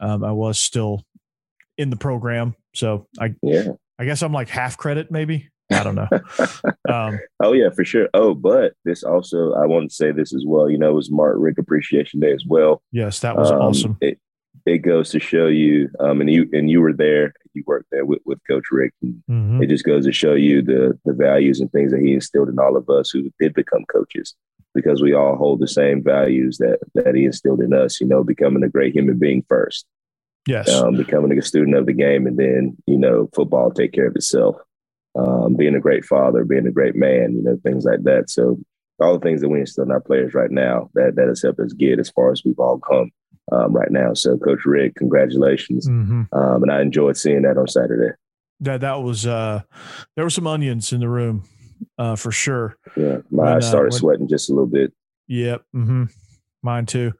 [0.00, 1.04] um, I was still
[1.78, 2.56] in the program.
[2.74, 3.68] So I Yeah.
[3.98, 5.48] I guess I'm like half credit, maybe.
[5.72, 6.08] I don't know.
[6.92, 8.08] um, Oh yeah, for sure.
[8.12, 10.68] Oh, but this also I want to say this as well.
[10.68, 12.82] You know, it was Mark Richt Appreciation Day as well.
[12.90, 13.96] yes, that was Um, awesome.
[14.00, 14.18] It
[14.74, 17.32] it goes to show you, um, and you and you were there.
[17.54, 18.94] You worked there with, with Coach Richt.
[19.02, 19.62] And Mhm.
[19.62, 22.58] It just goes to show you the the values and things that he instilled in
[22.58, 24.34] all of us who did become coaches,
[24.74, 28.00] because we all hold the same values that that he instilled in us.
[28.00, 29.84] You know, becoming a great human being first,
[30.46, 30.72] Yes.
[30.72, 34.16] um, becoming a student of the game, and then you know, football take care of
[34.16, 34.56] itself.
[35.16, 38.30] Um, being a great father, being a great man, you know, things like that.
[38.30, 38.60] So
[39.00, 41.58] all the things that we instill in our players right now that that has helped
[41.58, 43.10] us get as far as we've all come
[43.52, 44.14] um, right now.
[44.14, 46.28] So, Coach Richt, congratulations, Mhm.
[46.32, 48.14] um, and I enjoyed seeing that on Saturday.
[48.60, 49.62] That that was uh,
[50.16, 51.44] there were some onions in the room
[51.98, 52.76] uh, for sure.
[52.96, 54.92] Yeah, my When, eyes uh, started when- sweating just a little bit.
[55.28, 55.62] Yep.
[55.72, 56.04] hmm
[56.62, 57.12] Mine too.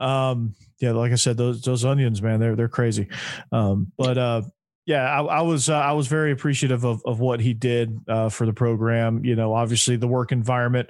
[0.00, 3.06] Um, yeah, like I said, those those onions, man, they're they're crazy.
[3.52, 4.42] Um, but uh,
[4.86, 8.28] yeah, I, I was uh, I was very appreciative of of what he did uh,
[8.28, 9.24] for the program.
[9.24, 10.88] You know, obviously the work environment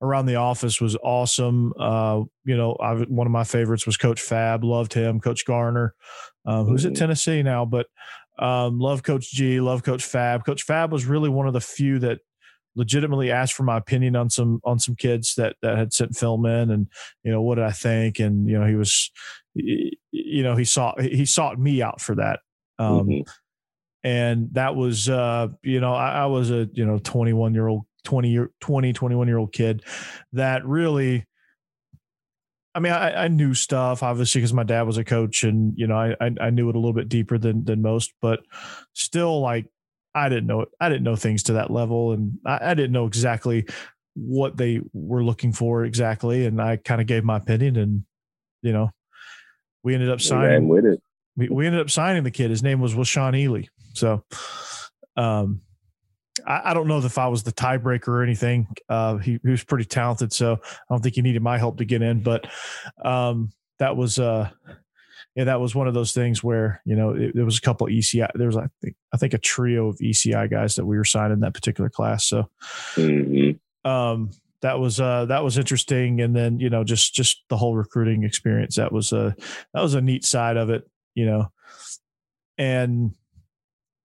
[0.00, 1.72] around the office was awesome.
[1.78, 4.64] Uh, you know, I, one of my favorites was Coach Fab.
[4.64, 5.20] Loved him.
[5.20, 5.94] Coach Garner,
[6.46, 6.98] um, who's at Mhm.
[6.98, 7.86] Tennessee now, but
[8.38, 9.60] um, love Coach G.
[9.60, 10.44] Love Coach Fab.
[10.44, 12.20] Coach Fab was really one of the few that
[12.76, 16.44] legitimately asked for my opinion on some on some kids that that had sent film
[16.44, 16.88] in and
[17.22, 19.12] you know what did i think and you know he was
[19.54, 22.40] you know he sought he sought me out for that
[22.78, 23.28] um Mhm.
[24.02, 27.86] and that was uh you know I, I was a you know 21 year old
[28.04, 29.82] 20 year 20 21 year old kid
[30.32, 31.24] that really
[32.76, 35.86] I mean, I, I knew stuff obviously because my dad was a coach, and you
[35.86, 38.40] know, I, I I knew it a little bit deeper than than most, but
[38.94, 39.66] still, like
[40.12, 40.68] I didn't know it.
[40.80, 43.66] I didn't know things to that level, and I, I didn't know exactly
[44.14, 48.04] what they were looking for exactly, and I kind of gave my opinion, and
[48.62, 48.90] you know,
[49.84, 51.00] we ended up signing with it.
[51.36, 52.50] We, we ended up signing the kid.
[52.50, 53.68] His name was Washaun Ealey.
[53.94, 54.24] So,
[55.16, 55.60] um,
[56.46, 58.66] I, I, don't know if I was the tiebreaker or anything.
[58.88, 61.84] Uh, he, he, was pretty talented, so I don't think he needed my help to
[61.84, 62.22] get in.
[62.22, 62.48] But
[63.04, 64.50] um, that was uh,
[65.36, 67.86] yeah, that was one of those things where you know it, there was a couple
[67.86, 68.30] of ECI.
[68.34, 71.40] There was I think I think a trio of ECI guys that we were signing
[71.40, 72.26] that particular class.
[72.26, 72.50] So,
[72.94, 73.88] mm-hmm.
[73.88, 74.30] um,
[74.62, 78.24] that was uh that was interesting and then you know just just the whole recruiting
[78.24, 79.36] experience that was a
[79.74, 81.50] that was a neat side of it you know
[82.58, 83.14] and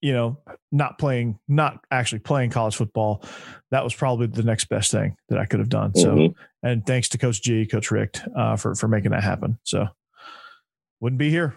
[0.01, 0.39] you know
[0.71, 3.25] not playing not actually playing college football
[3.71, 5.95] that was probably the next best thing that i could have done.
[5.95, 6.67] So mm-hmm.
[6.67, 9.59] and thanks to coach g coach richt uh, for for making that happen.
[9.63, 9.87] So
[11.01, 11.57] wouldn't be here.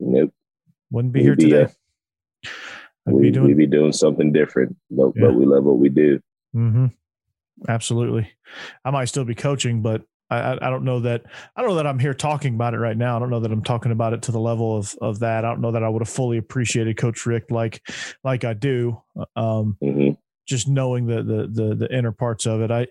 [0.00, 0.32] Nope.
[0.90, 1.72] Wouldn't be we'd here today.
[3.06, 5.26] Be, we'd, be doing, we'd be doing something different but, yeah.
[5.26, 6.20] but we love what we do.
[6.54, 6.86] Mm-hmm.
[7.68, 8.30] absolutely.
[8.84, 11.24] I might still be coaching but I, I don't know that
[11.56, 13.16] I don't know that I'm here talking about it right now.
[13.16, 15.44] I don't know that I'm talking about it to the level of of that.
[15.44, 17.82] I don't know that I would have fully appreciated Coach Richt like
[18.24, 19.02] like I do.
[19.36, 20.12] Um, mm-hmm.
[20.46, 22.86] Just knowing the, the the the inner parts of it, I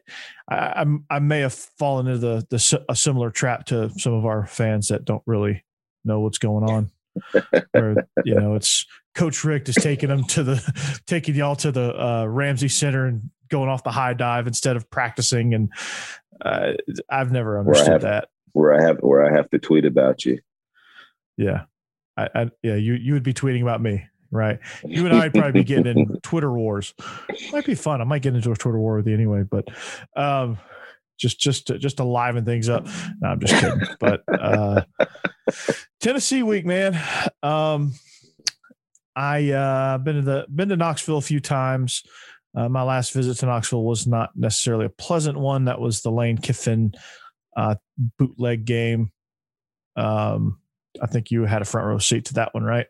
[0.49, 4.45] I I may have fallen into the the a similar trap to some of our
[4.45, 5.63] fans that don't really
[6.05, 6.91] know what's going on.
[7.71, 11.99] Where you know it's Coach Richt is taking them to the taking y'all to the
[11.99, 15.71] uh, Ramsey Center and going off the high dive instead of practicing and
[16.41, 16.73] uh,
[17.09, 18.29] I've never understood have, that.
[18.53, 20.39] Where I have where I have to tweet about you.
[21.37, 21.63] Yeah,
[22.15, 24.59] I, I yeah you you would be tweeting about me, right?
[24.85, 26.93] You and I'd probably be getting in Twitter wars.
[27.51, 28.01] Might be fun.
[28.01, 29.67] I might get into a Twitter war with you anyway, but
[30.15, 30.57] um,
[31.17, 32.85] just just to, just to liven things up.
[33.21, 33.81] No, I'm just kidding.
[33.99, 34.83] but uh,
[35.99, 36.99] Tennessee week, man.
[37.43, 37.93] Um,
[39.15, 42.03] I uh, been to the been to Knoxville a few times.
[42.55, 45.65] Uh, my last visit to Knoxville was not necessarily a pleasant one.
[45.65, 46.93] That was the Lane Kiffin
[47.55, 47.75] uh,
[48.17, 49.11] bootleg game.
[49.95, 50.59] Um,
[51.01, 52.87] I think you had a front row seat to that one, right?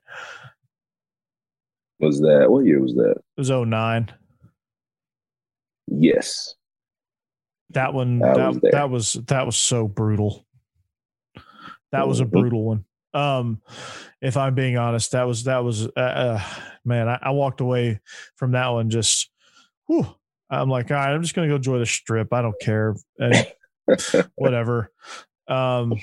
[1.99, 3.15] Was that what year was that?
[3.17, 4.13] It was 09.
[5.87, 6.55] Yes.
[7.71, 10.45] That one that, was that was that was so brutal.
[11.91, 12.39] That was a mm-hmm.
[12.39, 12.85] brutal one.
[13.13, 13.61] Um,
[14.21, 16.43] if I'm being honest, that was that was uh, uh,
[16.85, 17.07] man.
[17.09, 17.99] I, I, walked away
[18.35, 19.29] from that one just
[19.87, 20.07] whew,
[20.49, 22.33] I'm like, all right, I'm just gonna go enjoy the strip.
[22.33, 23.47] I don't care, and
[24.35, 24.91] whatever.
[25.47, 25.93] Um,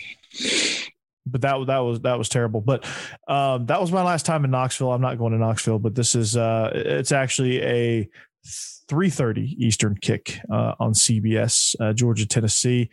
[1.26, 2.60] but that that was that was terrible.
[2.60, 2.84] But
[3.28, 4.92] um, that was my last time in Knoxville.
[4.92, 8.08] I'm not going to Knoxville, but this is uh, it's actually a
[8.44, 12.90] 3:30 Eastern kick uh, on CBS, uh, Georgia Tennessee.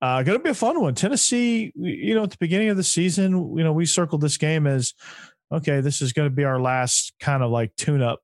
[0.00, 0.94] Uh, going to be a fun one.
[0.94, 4.66] Tennessee, you know, at the beginning of the season, you know, we circled this game
[4.66, 4.94] as
[5.52, 8.20] okay, this is going to be our last kind of like tune up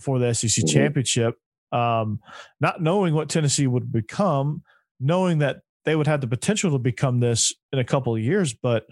[0.00, 0.74] for the SEC mm-hmm.
[0.74, 1.36] championship
[1.72, 2.20] um,
[2.60, 4.62] not knowing what Tennessee would become,
[5.00, 8.54] knowing that they would have the potential to become this in a couple of years,
[8.54, 8.86] but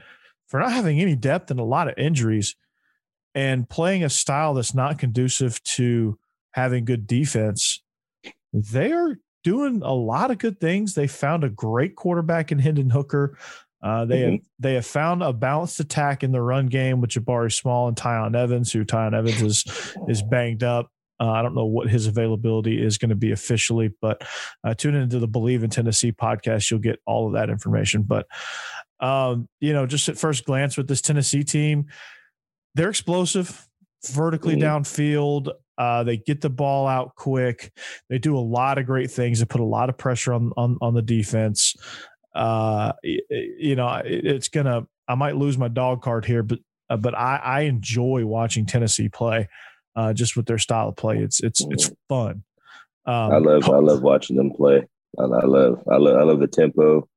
[0.47, 2.57] for not having any depth and a lot of injuries
[3.35, 6.19] and playing a style that's not conducive to
[6.55, 7.83] having good defense,
[8.53, 10.95] they are doing a lot of good things.
[10.95, 13.37] They found a great quarterback in Hendon Hooker.
[13.83, 14.31] Uh, they mm-hmm.
[14.33, 17.97] have they have found a balanced attack in the run game with Jabari Small and
[17.97, 20.89] Tiyon Evans, who Tiyon Evans is is banged up.
[21.21, 24.27] Uh, I don't know what his availability is going to be officially, but
[24.65, 26.71] uh, tune into the Bleav in Tennessee podcast.
[26.71, 28.03] You'll get all of that information.
[28.03, 28.27] But,
[29.01, 31.87] um, you know, just at first glance with this Tennessee team,
[32.75, 33.69] they're explosive,
[34.09, 34.65] vertically mm-hmm.
[34.65, 35.53] downfield.
[35.77, 37.73] Uh, they get the ball out quick.
[38.09, 39.41] They do a lot of great things.
[39.41, 41.75] They put a lot of pressure on on, on the defense.
[42.35, 44.87] Uh, you know, it, it's gonna.
[45.07, 46.59] I might lose my dog card here, but
[46.91, 49.49] uh, but I, I enjoy watching Tennessee play
[49.97, 51.19] uh, just with their style of play.
[51.19, 51.97] It's it's it's mm.
[52.09, 52.45] fun.
[53.07, 54.87] Um, I love I love watching them play.
[55.19, 57.09] I, I love I love I love the tempo.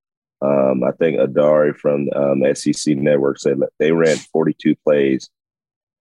[0.41, 5.32] Um, I think Adari from um, SEC Network said they ran 42 plays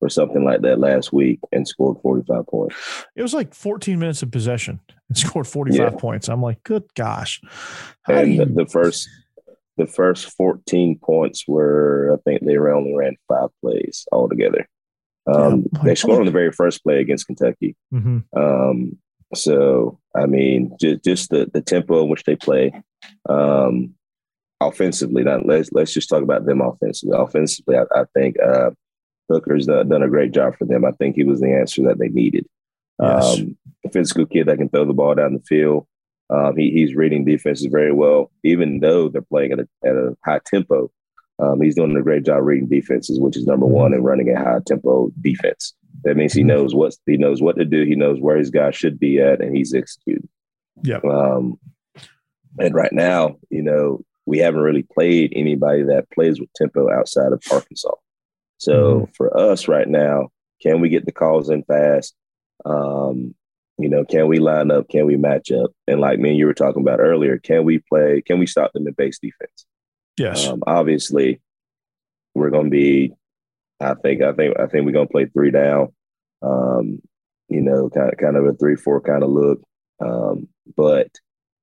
[0.00, 2.76] or something like that last week and scored 45 points.
[3.14, 5.98] It was like 14 minutes of possession and scored 45 yeah.
[5.98, 6.28] points.
[6.28, 7.40] I'm like, good gosh.
[8.02, 9.09] How and you- the, the first
[9.78, 14.66] the first 14 points were I think they only ran five plays altogether.
[15.26, 17.74] Um, yeah, they scored on the very first play against Kentucky.
[17.92, 18.38] Mm-hmm.
[18.38, 18.98] Um,
[19.35, 22.72] so, I mean, just, just the, the tempo in which they play
[23.28, 23.94] um,
[24.61, 25.24] offensively.
[25.24, 27.16] Now, let's let's just talk about them offensively.
[27.18, 28.70] Offensively, I, I think uh,
[29.28, 30.84] Hooker's done, done, a great job for them.
[30.84, 32.46] I think he was the answer that they needed.
[33.00, 33.38] Yes.
[33.38, 35.86] Um, a physical kid that can throw the ball down the field.
[36.30, 40.16] Um, he, he's reading defenses very well, even though they're playing at a, at a
[40.24, 40.90] high tempo.
[41.38, 44.38] Um, he's doing a great job reading defenses, which is number one, in running a
[44.38, 45.74] high tempo defense.
[46.04, 46.48] That means he mm-hmm.
[46.48, 47.84] knows what he knows what to do.
[47.84, 50.28] He knows where his guy should be at, and he's executing.
[50.82, 51.00] Yeah.
[51.08, 51.58] Um,
[52.58, 57.32] and right now, you know, we haven't really played anybody that plays with tempo outside
[57.32, 57.94] of Arkansas.
[58.59, 59.12] So Mm-hmm.
[59.16, 60.29] for us right now,
[60.62, 62.14] can we get the calls in fast?
[62.64, 63.35] Um,
[63.79, 64.88] you know, can we line up?
[64.88, 65.71] Can we match up?
[65.87, 68.23] And like me and you were talking about earlier, can we play?
[68.23, 69.66] Can we stop them in base defense?
[70.16, 70.47] Yes.
[70.47, 71.40] Um, obviously,
[72.35, 73.12] we're going to be.
[73.79, 74.23] I think.
[74.23, 74.59] I think.
[74.59, 75.92] I think we're going to play three down.
[76.40, 77.03] Um,
[77.49, 79.62] you know, kind of, kind of a three-four kind of look.
[80.01, 81.11] Um, but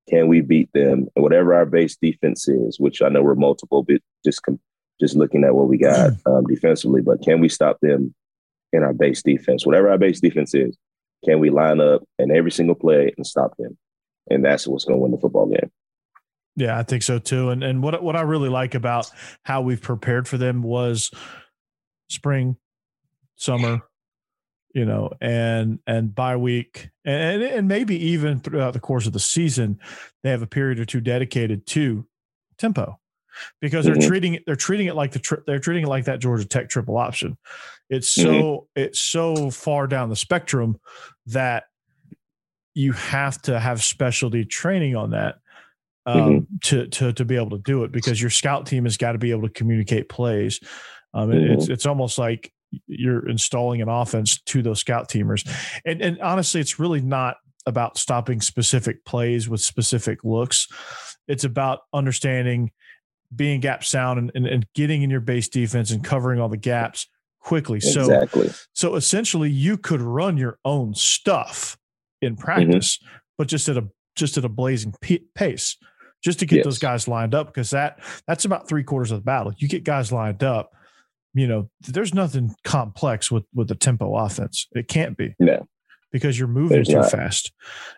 [0.08, 1.08] can we beat them?
[1.16, 4.60] And whatever our base defense is, which I know we're multiple, but just com-
[5.00, 8.14] just looking at what we got um, defensively, but can we stop them
[8.72, 9.66] in our base defense?
[9.66, 10.78] Whatever our base defense is,
[11.26, 13.78] can we line up in every single play and stop them?
[14.30, 15.72] And that's what's going to win the football game.
[16.56, 17.50] Yeah, I think so too.
[17.50, 19.10] And and what what I really like about
[19.44, 21.10] how we've prepared for them was
[22.10, 22.58] spring,
[23.36, 23.82] summer,
[24.74, 29.20] you know, and and bye week, and and maybe even throughout the course of the
[29.20, 29.80] season,
[30.22, 32.06] they have a period or two dedicated to
[32.60, 33.00] tempo
[33.62, 34.08] because they're Mhm.
[34.08, 36.70] treating it they're treating it like the tri- they're treating it like that Georgia Tech
[36.70, 37.38] triple option.
[37.90, 40.78] It's so it's so far down the spectrum
[41.28, 41.66] that
[42.76, 45.36] you have to have specialty training on that
[46.06, 49.14] um, to to to be able to do it because your scout team has got
[49.14, 50.60] to be able to communicate plays.
[51.14, 52.52] Um, it- It's it's almost like
[52.88, 55.48] you're installing an offense to those scout teamers,
[55.86, 60.68] and and honestly, it's really not about stopping specific plays with specific looks.
[61.28, 62.72] It's about understanding
[63.36, 66.58] being gap sound and, and, and getting in your base defense and covering all the
[66.58, 67.08] gaps
[67.42, 67.80] quickly.
[67.80, 68.50] So exactly.
[68.74, 71.78] so essentially, you could run your own stuff
[72.22, 72.42] in Mm-hmm.
[72.44, 73.00] practice,
[73.38, 75.76] but just at a just at a blazing p- pace,
[76.24, 76.66] just to get Yes.
[76.66, 79.54] those guys lined up because that that's about three quarters of the battle.
[79.58, 80.72] You get guys lined up,
[81.34, 84.68] you know, there's nothing complex with with the tempo offense.
[84.72, 85.68] It can't be No.
[86.14, 87.12] Because you're moving too not.
[87.12, 87.52] fast.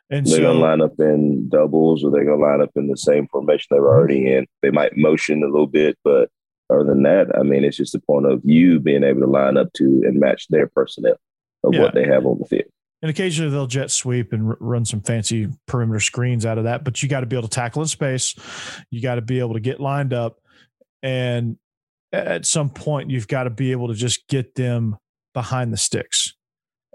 [0.09, 2.87] And so They're so gonna line up in doubles, or they're gonna line up in
[2.87, 3.97] the same formation they were mm-hmm.
[3.97, 4.47] already in.
[4.63, 6.29] They might motion a little bit, but
[6.71, 9.57] other than that, I mean, it's just the point of you being able to line
[9.57, 11.17] up to and match their personnel
[11.63, 11.81] of Yeah.
[11.81, 12.71] what they have on the field.
[13.01, 16.83] And occasionally they'll jet sweep and r- run some fancy perimeter screens out of that.
[16.83, 18.33] But you got to be able to tackle in space.
[18.89, 20.39] You got to be able to get lined up.
[21.03, 21.57] And
[22.11, 24.97] at some point, you've got to be able to just get them
[25.33, 26.34] behind the sticks.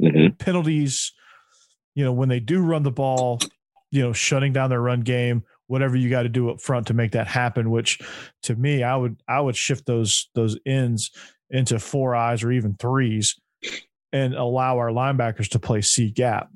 [0.01, 1.13] Hmm Penalties,
[1.95, 3.41] you know, when they do run the ball,
[3.91, 6.95] you know, shutting down their run game, whatever you got to do up front to
[6.95, 8.01] make that happen, which
[8.45, 11.11] to me, I would I would shift those those ends
[11.51, 13.39] into four eyes or even threes
[14.13, 16.49] and allow our linebackers to play C gap.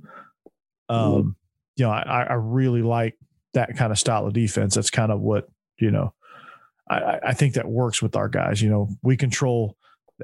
[0.89, 1.37] Um,
[1.77, 3.17] you know, I, I really like
[3.55, 4.75] that kind of style of defense.
[4.75, 6.13] That's kind of what, you know,
[6.89, 8.61] I, I- think that works with our guys.
[8.63, 9.77] You know, we control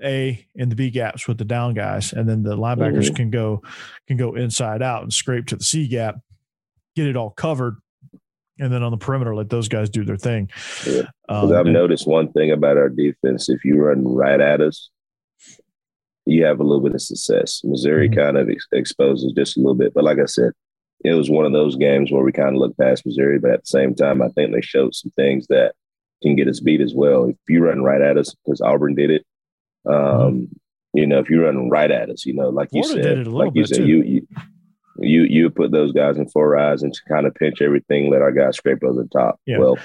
[0.03, 3.17] A and the B gaps with the down guys, and then the linebackers Mhm.
[3.17, 3.63] can go
[4.07, 6.21] can go inside out and scrape to the C gap,
[6.97, 7.77] get it all covered,
[8.59, 10.49] and then on the perimeter let those guys do their thing.
[10.87, 11.03] Yeah.
[11.29, 14.91] Um, I've and- noticed one thing about our defense: if you run right at us,
[16.27, 17.63] you have a little bit of success.
[17.65, 18.17] Missouri Mhm.
[18.17, 20.53] kind of ex- exposes just a little bit, but like I said,
[21.05, 23.61] it was one of those games where we kind of looked past Missouri, but at
[23.63, 25.75] the same time, I think they showed some things that
[26.23, 27.25] can get us beat as well.
[27.25, 29.25] If you run right at us, because Auburn did it,
[29.89, 30.49] um,
[30.93, 33.27] you know, if you run right at us, you know, like you said, did it
[33.27, 33.87] a like you said, too.
[33.87, 34.27] you you
[34.99, 38.23] you you put those guys in four eyes and to kind of pinch everything, let
[38.23, 39.41] our guys scrape over the top.
[39.47, 39.59] Yeah.
[39.59, 39.79] Well,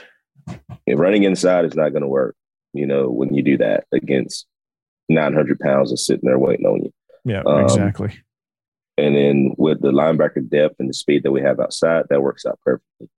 [0.85, 2.35] if running inside is not going to work,
[2.73, 4.45] you know, when you do that against
[5.09, 6.93] 900 pounds of sitting there waiting on you.
[7.23, 8.19] yeah, um, exactly.
[8.97, 12.45] And then with the linebacker depth and the speed that we have outside, that works
[12.45, 13.09] out perfectly.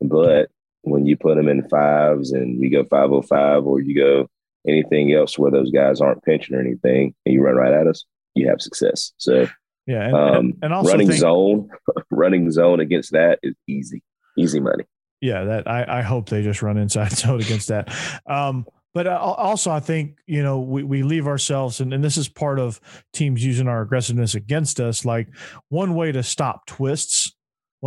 [0.00, 0.50] But
[0.82, 4.28] when you put them in fives and you go 505 or you go
[4.68, 8.04] anything else where those guys aren't pinching or anything and you run right at us,
[8.34, 9.12] you have success.
[9.16, 9.46] So
[9.86, 11.68] Yeah, and, um, and, also running think, zone,
[12.10, 14.02] running zone against that is easy,
[14.36, 14.84] easy money.
[15.20, 17.94] yeah that I, I hope they just run inside zone against that
[18.26, 22.16] um but uh, also i think you know we, we leave ourselves and, and this
[22.16, 22.80] is part of
[23.12, 25.28] teams using our aggressiveness against us like
[25.68, 27.35] one way to stop twists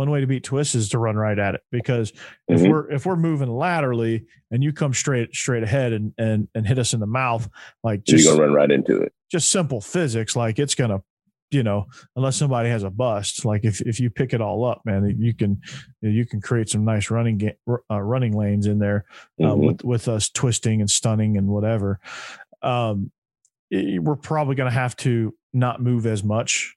[0.00, 2.10] one way to beat twists is to run right at it because
[2.48, 2.70] if Mhm.
[2.70, 6.78] we're if we're moving laterally and you come straight straight ahead and and, and hit
[6.78, 7.46] us in the mouth
[7.84, 9.12] like just you're gonna run right into it.
[9.30, 11.02] just simple physics like it's gonna
[11.50, 11.84] you know
[12.16, 15.34] unless somebody has a bust like if, if you pick it all up man you
[15.34, 15.60] can
[16.00, 19.04] you can create some nice running uh, running lanes in there
[19.38, 19.66] uh, Mhm.
[19.66, 22.00] with with us twisting and stunning and whatever
[22.62, 23.10] um
[23.70, 26.74] we're probably going to have to not move as much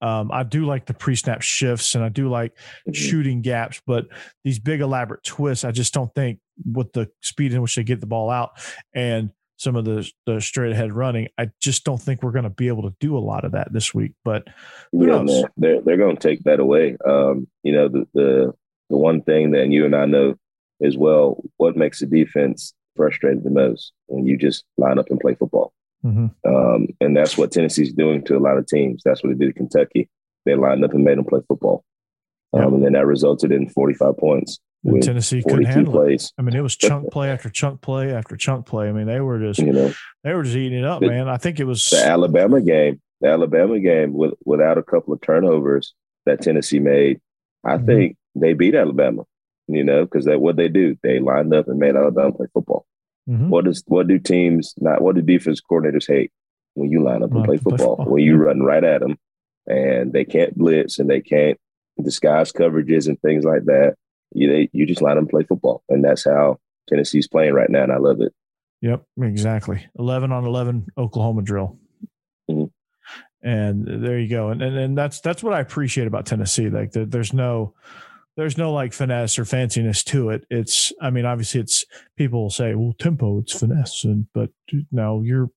[0.00, 2.52] um, I do like the pre-snap shifts and I do like
[2.88, 2.94] Mhm.
[2.94, 4.06] shooting gaps, but
[4.44, 8.00] these big elaborate twists, I just don't think with the speed in which they get
[8.00, 8.50] the ball out
[8.94, 12.50] and some of the the straight ahead running, I just don't think we're going to
[12.50, 14.12] be able to do a lot of that this week.
[14.24, 14.48] But
[14.90, 15.42] who Yeah, knows?
[15.42, 16.96] man, they're they're going to take that away.
[17.06, 18.52] Um, you know, the, the
[18.88, 20.36] the one thing that you and I know
[20.82, 25.20] as well, what makes the defense frustrated the most when you just line up and
[25.20, 25.74] play football.
[26.04, 26.26] Mm-hmm.
[26.48, 29.02] Um, and that's what Tennessee's doing to a lot of teams.
[29.04, 30.08] That's what they did to Kentucky.
[30.46, 31.84] They lined up and made them play football.
[32.52, 34.58] Um, and then that resulted in 45 points.
[34.84, 36.26] And Tennessee couldn't handle plays.
[36.26, 36.32] it.
[36.38, 38.88] I mean, it was chunk play after chunk play after chunk play.
[38.88, 39.92] I mean, they were just you know
[40.24, 41.28] they were just eating it up, the, man.
[41.28, 43.00] I think it was the Alabama game.
[43.20, 45.92] The Alabama game with, without a couple of turnovers
[46.24, 47.20] that Tennessee made.
[47.62, 47.86] I mm-hmm.
[47.86, 49.24] think they beat Alabama.
[49.68, 50.96] You know, because that what they do.
[51.02, 52.86] They lined up and made Alabama play football.
[53.30, 53.48] Mm-hmm.
[53.48, 55.02] What does what do teams not?
[55.02, 56.32] What do defense coordinators hate
[56.74, 58.12] when you line up and play football, football?
[58.12, 59.16] When you run right at them
[59.66, 61.58] and they can't blitz and they can't
[62.02, 63.94] disguise coverages and things like that.
[64.32, 66.58] You they, you just let them play football, and that's how
[66.88, 68.32] Tennessee's playing right now, and I love it.
[68.80, 69.86] Yep, exactly.
[69.98, 71.78] Eleven on eleven Oklahoma drill.
[72.50, 72.64] Mm-hmm.
[73.42, 76.68] And there you go, and, and and that's that's what I appreciate about Tennessee.
[76.68, 77.74] Like the, there's no
[78.36, 80.46] there's no like finesse or fanciness to it.
[80.50, 81.84] It's, I mean, obviously, it's
[82.16, 84.50] people say, well, tempo, it's finesse, and but
[84.90, 85.50] no, you're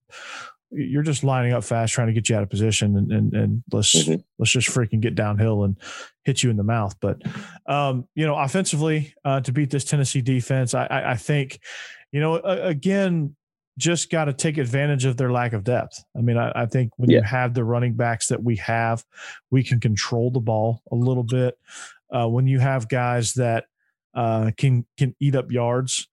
[0.70, 3.62] you're just lining up fast, trying to get you out of position, and and, and
[3.72, 4.20] let's mm-hmm.
[4.38, 5.78] let's just freaking get downhill and
[6.24, 6.96] hit you in the mouth.
[7.00, 7.22] But
[7.66, 11.60] um, you know, offensively, uh, to beat this Tennessee defense, I, I, I think,
[12.12, 13.36] you know, again,
[13.78, 16.02] just got to take advantage of their lack of depth.
[16.16, 17.18] I mean, I, I think when yeah.
[17.18, 19.04] you have the running backs that we have,
[19.50, 21.58] we can control the ball a little bit.
[22.14, 23.64] Uh, when you have guys that
[24.14, 26.08] uh, can can eat up yards,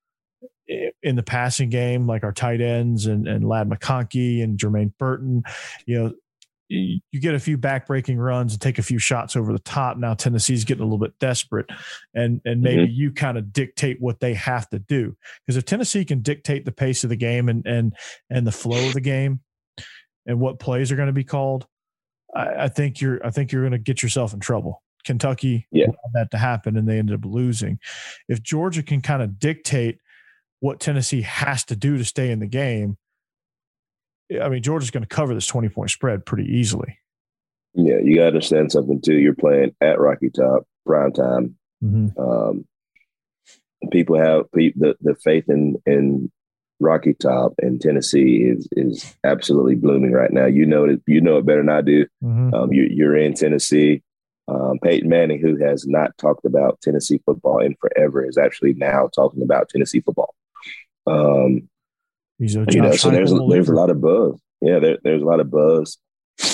[1.03, 5.43] in the passing game, like our tight ends and, and Ladd McConkey and Jermaine Burton,
[5.85, 6.13] you know,
[6.69, 9.97] you get a few backbreaking runs and take a few shots over the top.
[9.97, 11.65] Now Tennessee's getting a little bit desperate,
[12.13, 12.93] and and maybe mm-hmm.
[12.93, 15.17] you kind of dictate what they have to do.
[15.45, 17.93] Because if Tennessee can dictate the pace of the game and and
[18.29, 19.41] and the flow of the game,
[20.25, 21.67] and what plays are going to be called,
[22.33, 24.80] I, I, think you're I think you're going to get yourself in trouble.
[25.03, 25.87] Kentucky yeah.
[26.13, 27.79] that to happen, and they ended up losing.
[28.27, 29.99] If Georgia can kind of dictate
[30.59, 32.97] what Tennessee has to do to stay in the game,
[34.41, 36.97] I mean, Georgia's going to cover this 20 point spread pretty easily.
[37.73, 39.15] Yeah, you got to understand something too.
[39.15, 41.57] You're playing at Rocky Top, prime time.
[41.83, 42.19] Mm-hmm.
[42.19, 42.65] Um,
[43.91, 46.31] people have the, the faith in, in
[46.81, 50.47] Rocky Top and Tennessee is is absolutely blooming right now.
[50.47, 51.01] You know it.
[51.07, 52.05] You know it better than I do.
[52.23, 52.53] Mm-hmm.
[52.53, 54.01] Um, you, you're in Tennessee.
[54.51, 59.07] Um, Peyton Manning, who has not talked about Tennessee football in forever, is actually now
[59.15, 60.35] talking about Tennessee football.
[61.07, 61.69] Um,
[62.37, 64.39] you know, so there's a, there's a lot of buzz.
[64.61, 65.97] Yeah, there, there's a lot of buzz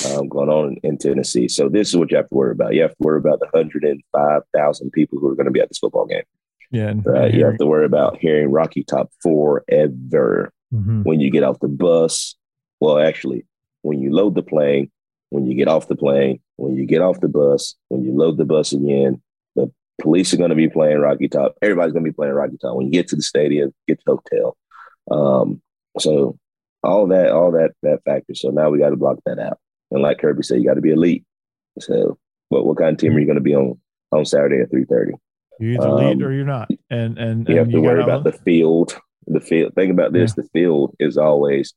[0.08, 1.48] um, going on in, in, Tennessee.
[1.48, 2.76] So this is what you have to worry about.
[2.76, 5.80] You have to worry about the 105,000 people who are going to be at this
[5.80, 6.24] football game.
[6.72, 6.94] Yeah.
[7.32, 11.04] You have to worry about hearing Rocky Top forever mm-hmm.
[11.04, 12.36] when you get off the bus.
[12.80, 13.46] Well, actually,
[13.82, 14.92] when you load the plane,
[15.30, 18.38] when you get off the plane, when you get off the bus, when you load
[18.38, 19.22] the bus again,
[19.56, 21.56] the police are going to be playing Rocky Top.
[21.62, 22.76] Everybody's going to be playing Rocky Top.
[22.76, 24.58] When you get to the stadium, get to the hotel.
[25.10, 25.62] Um,
[26.00, 26.38] so
[26.84, 28.36] all that, all that, that factor.
[28.36, 29.60] So now we got to block that out.
[29.92, 31.24] And like Kirby said, you got to be elite.
[31.80, 32.18] So,
[32.50, 33.80] what what kind of team are you going to be on
[34.12, 35.14] on Saturday at three thirty?
[35.60, 36.70] You're either um, elite or you're not.
[36.90, 38.98] And and, you have to worry about the field.
[39.26, 39.74] The field.
[39.76, 40.44] Think about this: yeah.
[40.44, 41.74] the field is always,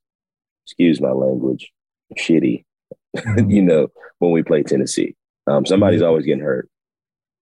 [0.66, 1.70] excuse my language,
[2.16, 2.64] shitty.
[3.16, 3.50] Mm-hmm.
[3.50, 3.88] you know,
[4.20, 5.16] when we play Tennessee,
[5.48, 6.08] um, somebody's mm-hmm.
[6.08, 6.68] always getting hurt.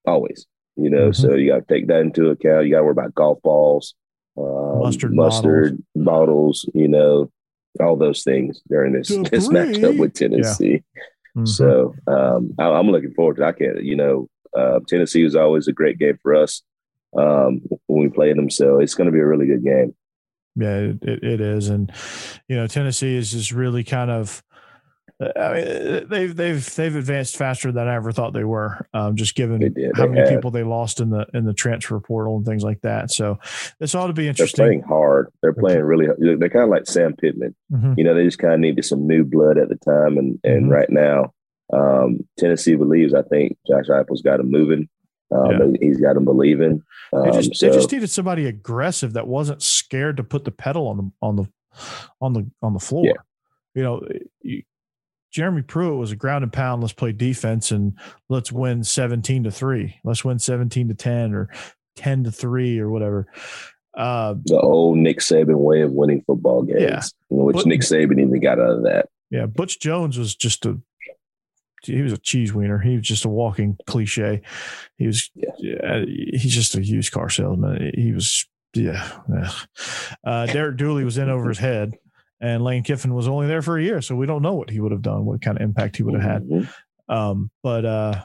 [0.07, 0.47] Always.
[0.77, 1.23] You know, mm-hmm.
[1.23, 2.65] so you got to take that into account.
[2.65, 3.95] You got to worry about golf balls
[4.39, 6.65] um, mustard, mustard bottles.
[6.65, 6.71] bottles.
[6.75, 7.31] you know,
[7.81, 10.83] all those things during this, this matchup with Tennessee.
[10.95, 11.03] Yeah.
[11.37, 11.47] Mm-hmm.
[11.47, 13.45] So um, I, am looking forward to.
[13.45, 16.63] I can't, you know, uh, Tennessee was always a great game for us
[17.17, 18.51] um, when we played them.
[18.51, 19.95] So it's going to be a really good game.
[20.57, 21.93] Yeah, it, it is, and
[22.49, 24.43] you know, Tennessee is just really kind of
[25.21, 28.87] I mean, they've they've they've advanced faster than I ever thought they were.
[28.95, 29.61] Um, just given
[29.97, 30.29] how they many have.
[30.29, 33.11] people they lost in the in the transfer portal and things like that.
[33.11, 33.41] So
[33.81, 34.65] this ought to be interesting.
[34.65, 35.33] They're playing hard.
[35.43, 36.07] They're playing really.
[36.19, 37.57] They're kind of like Sam Pittman.
[37.73, 37.95] Mm-hmm.
[37.97, 40.65] You know, they just kind of needed some new blood at the time, and and
[40.65, 40.73] mm-hmm.
[40.73, 41.33] right now,
[41.73, 43.13] um, Tennessee believes.
[43.13, 44.89] I think Josh Heupel's got him moving.
[45.35, 45.79] Um, yeah.
[45.81, 46.83] He's got them believing.
[47.13, 47.69] Um, they, just, so.
[47.69, 51.37] they just needed somebody aggressive that wasn't scared to put the pedal on the on
[51.37, 51.47] the
[52.21, 53.05] on the on the floor.
[53.05, 53.13] Yeah.
[53.75, 54.09] You know,
[54.43, 54.63] you,
[55.31, 56.83] Jeremy Pruitt was a ground and pound.
[56.83, 57.99] Let's play defense and
[58.29, 59.97] let's win 17 to three.
[60.05, 61.51] Let's win 17 to 10 or
[61.97, 63.27] 10 to three or whatever.
[63.95, 67.03] Uh, the old Nick Saban way of winning football games, yeah.
[67.29, 69.09] which but, Nick Saban even got out of that.
[69.31, 69.47] Yeah.
[69.47, 70.81] Butch Jones was just a,
[71.83, 72.79] he was a cheese wiener.
[72.79, 74.43] He was just a walking cliche.
[74.97, 75.51] He was, yeah.
[75.59, 77.93] yeah he's just a used car salesman.
[77.95, 79.21] He was, yeah.
[79.29, 79.51] yeah.
[80.25, 81.95] Uh, Derek Dooley was in over his head
[82.41, 84.81] and Lane Kiffin was only there for a year, so we don't know what he
[84.81, 86.43] would have done, what kind of impact he would have had.
[86.45, 87.13] Mm-hmm.
[87.13, 88.25] Um, but uh,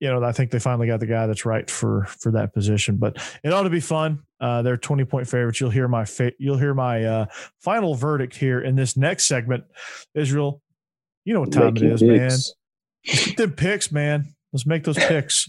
[0.00, 2.96] you know, I think they finally got the guy that's right for for that position.
[2.96, 4.22] But it ought to be fun.
[4.40, 5.60] Uh, they're twenty point favorites.
[5.60, 7.26] You'll hear my fa- you'll hear my uh,
[7.60, 9.64] final verdict here in this next segment.
[10.14, 10.60] Israel,
[11.24, 12.18] you know what time Making it is, man.
[12.18, 12.54] picks.
[13.06, 14.34] Let's get them picks, man.
[14.52, 15.48] Let's make those picks.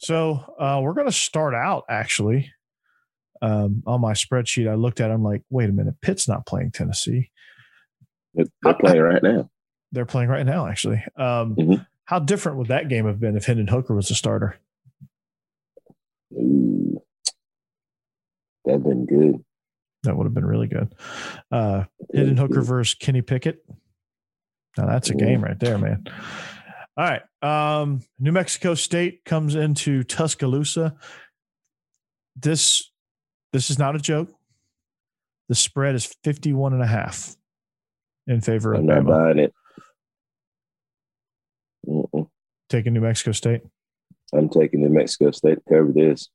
[0.00, 2.52] so uh, we're going to start out actually
[3.42, 4.68] um, on my spreadsheet.
[4.70, 5.10] I looked at.
[5.10, 7.30] it, I'm like, wait a minute, Pitt's not playing Tennessee.
[8.34, 9.50] They're playing right now.
[9.92, 11.04] They're playing right now, actually.
[11.16, 11.86] Um, Mhm.
[12.04, 14.56] How different would that game have been if Hendon Hooker was a starter?
[16.32, 17.00] Ooh.
[18.64, 19.44] That'd been good.
[20.02, 20.94] That would have been really good.
[21.52, 21.84] Uh,
[22.14, 23.64] Hendon Hooker versus Kenny Pickett.
[24.76, 26.04] Now that's a game right there, man.
[26.96, 27.22] All right.
[27.42, 30.96] Um, New Mexico State comes into Tuscaloosa.
[32.36, 32.89] This
[33.52, 34.28] this is not a joke.
[35.48, 37.36] The spread is 51 and a half
[38.26, 39.54] in favor of I'm not buying it.
[41.88, 42.28] Mm-mm.
[42.68, 43.62] Taking New Mexico State.
[44.32, 46.28] I'm taking New Mexico State to cover this.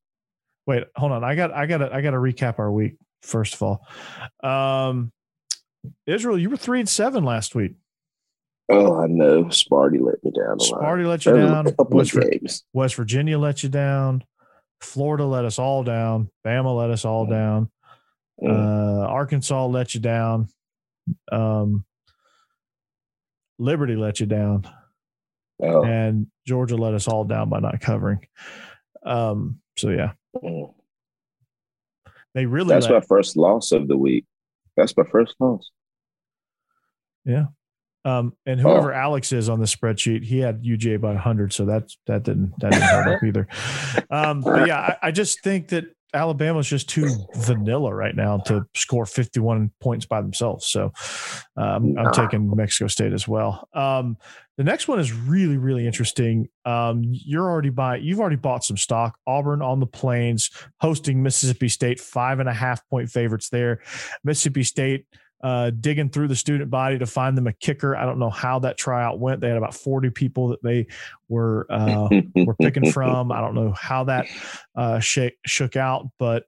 [0.67, 1.23] Wait, hold on.
[1.23, 3.85] I got I got to I got to recap our week first of all.
[4.43, 5.11] Um,
[6.05, 7.73] Israel, you were three and seven last week.
[8.69, 9.45] Oh, I know.
[9.45, 10.81] Sparty let me down a lot.
[10.81, 11.67] Sparty let you down.
[11.77, 12.65] West.
[12.73, 14.23] West Virginia let you down.
[14.81, 16.29] Florida let us all down.
[16.45, 17.69] Bama let us all down.
[18.41, 18.49] Mm.
[18.49, 20.49] Uh, Arkansas let you down.
[21.31, 21.85] Um,
[23.57, 24.67] Liberty let you down,
[25.61, 28.19] oh, and Georgia let us all down by not covering.
[29.05, 30.73] Um, so yeah, mm.
[32.33, 34.25] they really That's let, my first loss of the week.
[34.75, 35.71] That's my first loss.
[38.05, 38.63] Um, and Oh.
[38.63, 42.53] whoever Alex is on the spreadsheet, he had UGA by 100, so that's that didn't
[42.59, 43.47] that didn't hold up either.
[44.09, 48.65] Um, but yeah, I, I just think that Alabama's just too vanilla right now to
[48.73, 50.65] score 51 points by themselves.
[50.67, 50.93] So
[51.57, 53.67] um, I'm taking Mexico State as well.
[53.73, 54.15] Um,
[54.57, 56.47] the next one is really really interesting.
[56.63, 59.17] Um, you're already buy you've already bought some stock.
[59.27, 60.49] Auburn on the plains
[60.79, 63.81] hosting Mississippi State, five and a half point favorites there.
[64.23, 65.07] Mississippi State
[65.45, 67.95] uh, digging through the student body to find them a kicker.
[67.95, 69.41] I don't know how that tryout went.
[69.41, 70.87] They had about 40 people that they
[71.29, 73.31] were uh, were picking from.
[73.31, 74.25] I don't know how that
[74.75, 76.45] uh, shake, shook out, but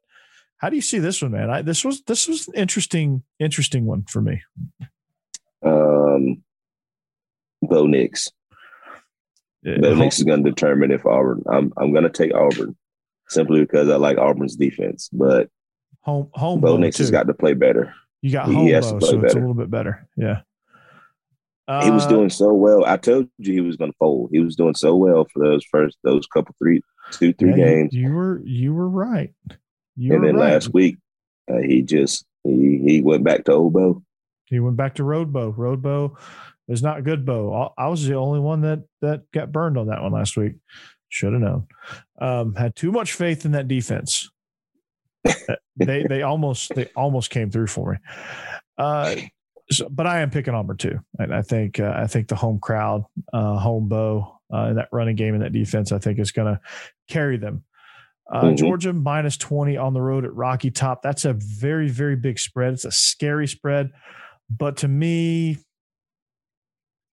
[0.57, 1.51] how do you see this one, man?
[1.51, 4.41] I, this was this was an interesting interesting one for me.
[5.63, 6.41] um,
[7.61, 8.31] Bo Nix.
[9.63, 11.43] Bo Nix is going to determine if Auburn.
[11.47, 12.75] I'm I'm going to take Auburn
[13.29, 15.49] simply because I like Auburn's defense, but
[16.01, 17.93] home home Bo Nix has got to play better.
[18.21, 20.07] You got home bow, play so it's a little bit better.
[20.15, 20.41] Yeah.
[21.83, 22.85] he was Uh, doing so well.
[22.85, 24.29] I told you he was going to fold.
[24.31, 27.93] He was doing so well for those first those couple three two three yeah, games,
[27.93, 29.33] You, were you were right.
[29.95, 30.53] You and were then right.
[30.53, 30.97] last week
[31.51, 34.03] uh, he just he he went back to old Bo.
[34.45, 35.49] He went back to road bow.
[35.49, 36.17] Road bow
[36.67, 37.73] is not good bow.
[37.77, 40.53] I I was the only one that that got burned on that one last week.
[41.09, 41.67] Should have known.
[42.19, 44.29] Um, had too much faith in that defense.
[45.75, 47.97] They they almost they almost came through for me.
[48.77, 49.15] Uh,
[49.71, 52.59] so, but I am picking Auburn too, and I think uh, I think the home
[52.59, 53.03] crowd,
[53.33, 56.53] uh, home bow, uh, and that running game and that defense, I think is going
[56.53, 56.61] to
[57.09, 57.63] carry them.
[58.31, 58.57] Uh, Mhm.
[58.57, 61.01] Georgia minus 20 on the road at Rocky Top.
[61.01, 62.73] That's a very, very big spread.
[62.73, 63.91] It's a scary spread.
[64.49, 65.57] But to me,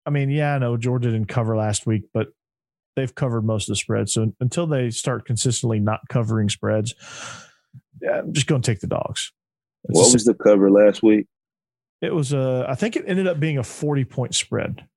[0.05, 2.27] I mean, yeah, I know Georgia didn't cover last week, but
[2.95, 4.13] they've covered most of the spreads.
[4.13, 6.93] So until they start consistently not covering spreads,
[8.09, 9.31] I'm just going to take the dogs.
[9.85, 11.27] It's What was the cover last week?
[12.01, 14.87] it was a, I think it ended up being a 40 point spread.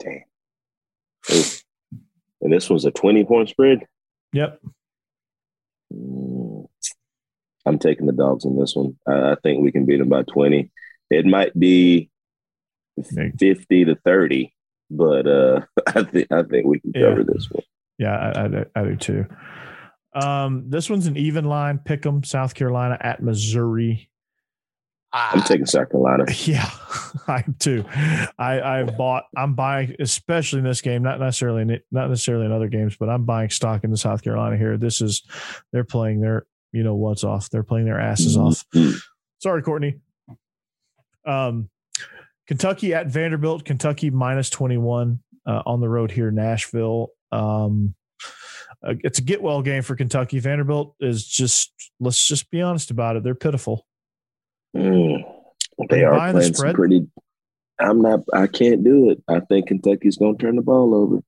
[0.00, 0.22] Damn.
[2.40, 3.86] And this was a twenty point spread.
[4.32, 4.60] Yep.
[5.94, 6.66] Mm,
[7.64, 8.96] I'm taking the dogs in this one.
[9.06, 10.68] I, I think we can beat them by 20.
[11.10, 12.10] It might be
[13.00, 14.52] 50 to 30,
[14.90, 17.10] but uh, I think I think we can Yeah.
[17.10, 17.62] cover this one.
[17.98, 19.26] Yeah, I, I, I do too.
[20.14, 21.78] Um, this one's an even line.
[21.78, 24.08] Pick 'em, South Carolina at Missouri.
[25.14, 26.24] I'm taking South Carolina.
[26.44, 26.68] Yeah,
[27.28, 27.84] I am too.
[28.38, 29.24] I I've bought.
[29.36, 31.02] I'm buying, especially in this game.
[31.02, 34.56] Not necessarily in not necessarily in other games, but I'm buying stock into South Carolina
[34.56, 34.76] here.
[34.78, 35.22] This is
[35.72, 37.50] they're playing their you know what's off.
[37.50, 38.64] They're playing their asses off.
[38.74, 38.94] Mhm.
[39.42, 39.96] Sorry, Courtney.
[41.26, 41.68] Um,
[42.46, 43.64] Kentucky at Vanderbilt.
[43.64, 46.30] Kentucky minus twenty one uh, on the road here.
[46.30, 47.08] Nashville.
[47.30, 47.94] Um,
[48.86, 50.38] uh, it's a get well game for Kentucky.
[50.38, 53.22] Vanderbilt is just let's just be honest about it.
[53.24, 53.86] They're pitiful.
[54.76, 55.22] Mm.
[55.90, 56.74] they are buying the some spread?
[56.74, 57.06] pretty.
[57.80, 58.20] I'm not.
[58.32, 59.22] I can't do it.
[59.28, 61.18] I think Kentucky's going to turn the ball over.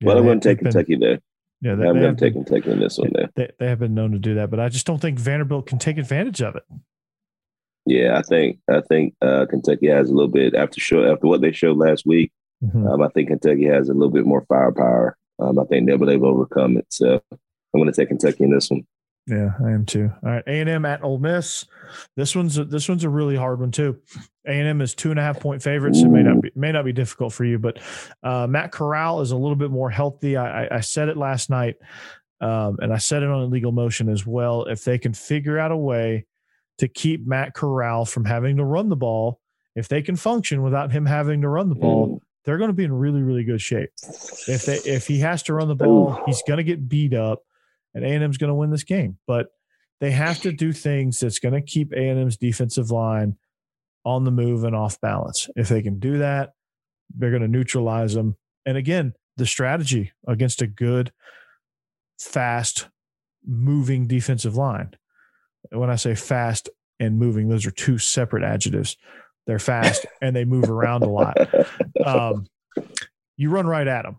[0.00, 1.20] But I'm going to take been- Kentucky there.
[1.60, 3.30] Yeah, they, I'm going to take been- Kentucky in this one there.
[3.36, 5.78] they, they have been known to do that, but I just don't think Vanderbilt can
[5.78, 6.64] take advantage of it.
[7.86, 11.40] Yeah, I think I think uh, Kentucky has a little bit after show after what
[11.40, 12.32] they showed last week.
[12.64, 12.88] Mhm.
[12.92, 16.12] Um, I think Kentucky has a little bit more firepower um, I think they'll be
[16.12, 16.86] able to overcome it.
[16.90, 17.38] So I'm
[17.80, 18.86] going to take Kentucky in this one.
[19.26, 20.10] Yeah, I am too.
[20.24, 21.64] All right, A and M at Ole Miss.
[22.16, 24.00] This one's a, this one's a really hard one too.
[24.46, 26.00] A and M is two and a half point favorites.
[26.00, 27.78] It may not be may not be difficult for you, but
[28.24, 30.36] uh, Matt Corral is a little bit more healthy.
[30.36, 31.76] I, I, I said it last night,
[32.40, 34.64] um, and I said it on illegal motion as well.
[34.64, 36.26] If they can figure out a way
[36.78, 39.38] to keep Matt Corral from having to run the ball,
[39.76, 42.84] if they can function without him having to run the ball, they're going to be
[42.84, 43.90] in really really good shape.
[44.48, 47.42] If they if he has to run the ball, he's going to get beat up
[47.94, 49.18] and A&M's going to win this game.
[49.26, 49.48] But
[50.00, 53.36] they have to do things that's going to keep A&M's defensive line
[54.04, 55.48] on the move and off balance.
[55.54, 56.54] If they can do that,
[57.14, 58.36] they're going to neutralize them.
[58.66, 61.12] And again, the strategy against a good,
[62.18, 62.88] fast,
[63.46, 64.94] moving defensive line.
[65.70, 66.68] When I say fast
[66.98, 68.96] and moving, those are two separate adjectives.
[69.46, 71.36] They're fast and they move around a lot.
[72.04, 72.46] Um,
[73.36, 74.16] you run right at them.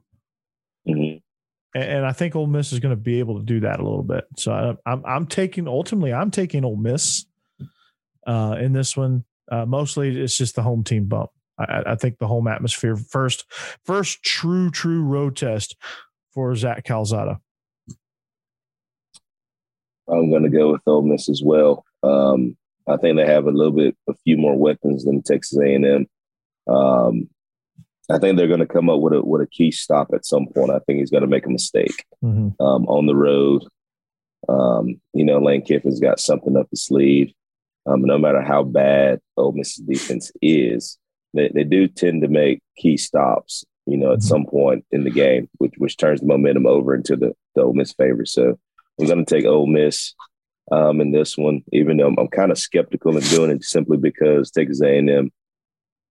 [0.88, 1.22] Mhm.
[1.76, 3.84] And, and I think Ole Miss is going to be able to do that a
[3.84, 4.26] little bit.
[4.38, 7.26] So I, I'm I'm taking ultimately I'm taking Ole Miss
[8.28, 9.24] uh, in this one.
[9.52, 11.30] Uh, mostly it's just the home team bump.
[11.58, 13.46] I, I think the home atmosphere first
[13.86, 15.76] first true true road test
[16.34, 17.40] for Zach Calzada.
[20.08, 21.86] I'm going to go with Ole Miss as well.
[22.02, 22.58] Um,
[22.88, 26.06] I think they have a little bit, a few more weapons than Texas A&M.
[26.68, 27.30] Um,
[28.10, 30.48] I think they're going to come up with a with a key stop at some
[30.48, 30.72] point.
[30.72, 32.54] I think he's going to make a mistake Mhm.
[32.60, 33.64] um, on the road.
[34.50, 37.32] Um, you know, Lane Kiffin's got something up his sleeve.
[37.86, 40.98] Um, no matter how bad Ole Miss's defense is,
[41.34, 43.64] they, they do tend to make key stops.
[43.86, 44.24] You know, at Mhm.
[44.24, 47.74] some point in the game, which which turns the momentum over into the, the Ole
[47.74, 48.26] Miss favor.
[48.26, 48.58] So
[49.00, 50.14] I'm going to take Ole Miss
[50.72, 53.98] um, in this one, even though I'm, I'm kind of skeptical in doing it simply
[53.98, 55.32] because Texas A&M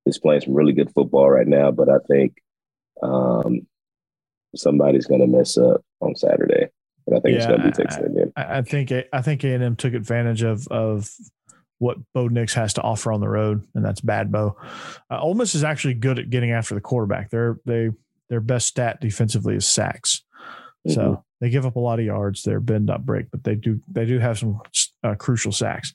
[0.07, 1.70] is playing some really good football right now.
[1.70, 2.38] But I think
[3.03, 3.66] um,
[4.55, 6.68] somebody's going to mess up on Saturday,
[7.07, 8.32] and I think it's going to be Texas A&M.
[8.36, 11.11] I, I think I think A and M took advantage of of
[11.78, 14.57] what Bo Nix has to offer on the road, and that's bad Bo.
[15.11, 17.30] Uh, Ole Miss is actually good at getting after the quarterback.
[17.30, 17.90] Their they
[18.28, 20.22] their best stat defensively is sacks.
[20.88, 21.22] So Mhm.
[21.40, 22.42] they give up a lot of yards.
[22.42, 24.60] They're bend not break, but they do they do have some
[25.04, 25.92] uh, crucial sacks.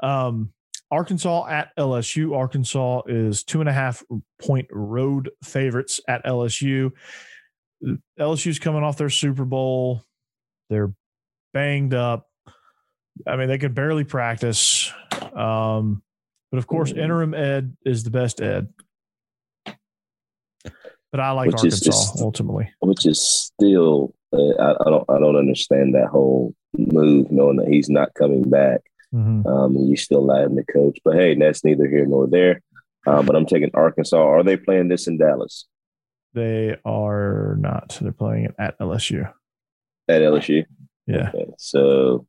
[0.00, 0.52] Um,
[0.90, 2.34] Arkansas at LSU.
[2.36, 4.02] Arkansas is two and a half
[4.40, 6.92] point road favorites at LSU.
[8.18, 10.02] LSU's coming off their Super Bowl.
[10.70, 10.92] They're
[11.52, 12.28] banged up.
[13.26, 14.92] I mean, they could barely practice.
[15.34, 16.02] Um,
[16.50, 18.68] but of course, interim Ed is the best Ed.
[21.12, 22.70] But I like Which is Arkansas just- ultimately.
[22.80, 27.68] which is still uh, I, I don't I don't understand that whole move, knowing that
[27.68, 28.80] he's not coming back.
[29.14, 29.44] Mhm.
[29.46, 32.62] Um, and you still allow him to coach, but hey, that's neither here nor there.
[33.06, 34.16] Um, but I'm taking Arkansas.
[34.16, 35.66] Are they playing this in Dallas
[36.32, 37.98] They are not.
[38.00, 39.30] They're playing it at LSU.
[40.08, 40.64] at LSU?
[41.06, 41.28] Yeah.
[41.34, 42.26] Okay, so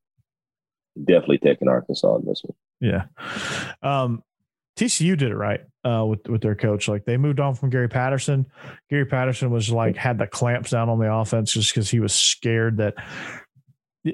[1.01, 2.55] definitely taking Arkansas in this one.
[2.81, 3.05] Yeah.
[3.81, 4.23] Um,
[4.77, 6.87] TCU did it right uh, with with their coach.
[6.87, 8.45] Like they moved on from Gary Patterson.
[8.89, 12.13] Gary Patterson was like had the clamps down on the offense just because he was
[12.13, 12.95] scared that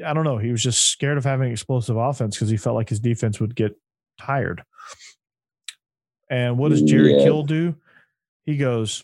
[0.05, 0.37] I don't know.
[0.37, 3.55] He was just scared of having explosive offense because he felt like his defense would
[3.55, 3.75] get
[4.19, 4.61] tired.
[6.29, 7.23] And what does Jerry Yeah.
[7.23, 7.75] Kill do?
[8.45, 9.03] He goes,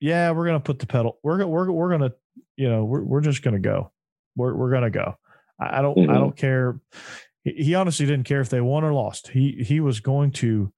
[0.00, 1.18] "Yeah, we're gonna put the pedal.
[1.22, 2.12] We're gonna we're we're gonna
[2.56, 3.92] you know we're we're just gonna go.
[4.36, 5.16] We're we're gonna go.
[5.60, 6.14] I, I don't I Mhm.
[6.14, 6.80] don't care.
[7.54, 9.28] He, honestly didn't care if they won or lost.
[9.28, 10.72] He he was going to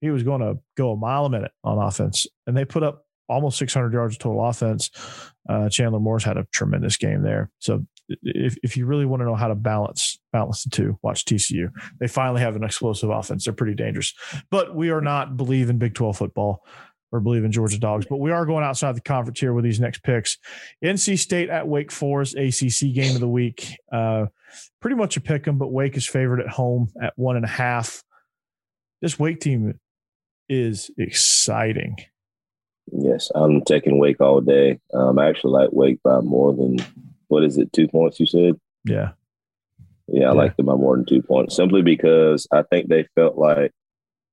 [0.00, 3.04] he was going to go a mile a minute on offense, and they put up
[3.28, 4.90] almost 600 yards of total offense.
[5.48, 7.50] Uh, Chandler Morris had a tremendous game there.
[7.58, 7.86] So
[8.22, 11.70] if if you really want to know how to balance balance the two, watch TCU.
[12.00, 13.44] They finally have an explosive offense.
[13.44, 14.14] They're pretty dangerous.
[14.50, 16.64] But we are not believe in Big 12 football
[17.12, 18.06] or Bleav in Georgia dogs.
[18.08, 20.38] But we are going outside the conference here with these next picks.
[20.84, 23.76] NC State at Wake Forest, ACC game of the week.
[23.90, 24.26] Uh,
[24.80, 27.48] pretty much a pick 'em, but Wake is favored at home at one and a
[27.48, 28.02] half.
[29.00, 29.78] This Wake team
[30.48, 31.96] is exciting.
[32.90, 34.78] Yes, I'm taking Wake all day.
[34.94, 36.78] Um, I actually like Wake by more than
[37.28, 37.72] what is it?
[37.72, 38.18] Two points?
[38.18, 38.54] You said?
[38.84, 39.10] Yeah.
[40.10, 40.32] Yeah, I Yeah.
[40.32, 43.72] like them by more than two points simply because I think they felt like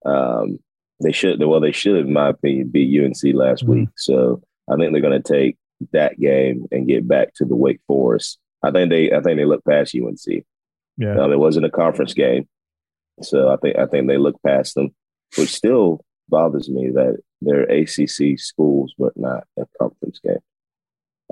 [0.06, 0.60] um,
[1.02, 1.44] they should.
[1.44, 3.70] Well, they should, in my opinion, beat UNC last Mhm.
[3.70, 3.90] week.
[3.98, 5.58] So I think they're going to take
[5.92, 8.40] that game and get back to the Wake Forest.
[8.64, 9.12] I think they.
[9.12, 10.44] I think they look past UNC.
[10.98, 11.20] Yeah.
[11.20, 12.48] Um, it wasn't a conference game,
[13.22, 14.96] so I think I think they look past them,
[15.38, 20.38] which still bothers me that they're ACC schools but not a conference game.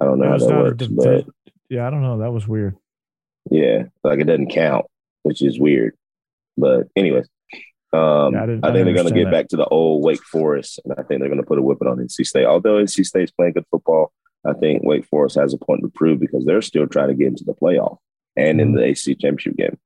[0.02, 1.26] I don't know That how that works, but
[1.70, 2.18] Yeah, I don't know.
[2.20, 2.76] That was weird.
[3.50, 4.86] yeah, like it doesn't count,
[5.24, 5.96] which is weird.
[6.58, 7.28] But anyways,
[7.94, 9.32] um, Yeah, I I, think they're going to get that.
[9.32, 11.88] back to the old Wake Forest, and I think they're going to put a whipping
[11.88, 12.46] on NC State.
[12.46, 14.12] Although NC State's playing good football,
[14.46, 17.28] I think Wake Forest has a point to prove because they're still trying to get
[17.28, 17.98] into the playoff
[18.36, 19.78] and in the AC championship game.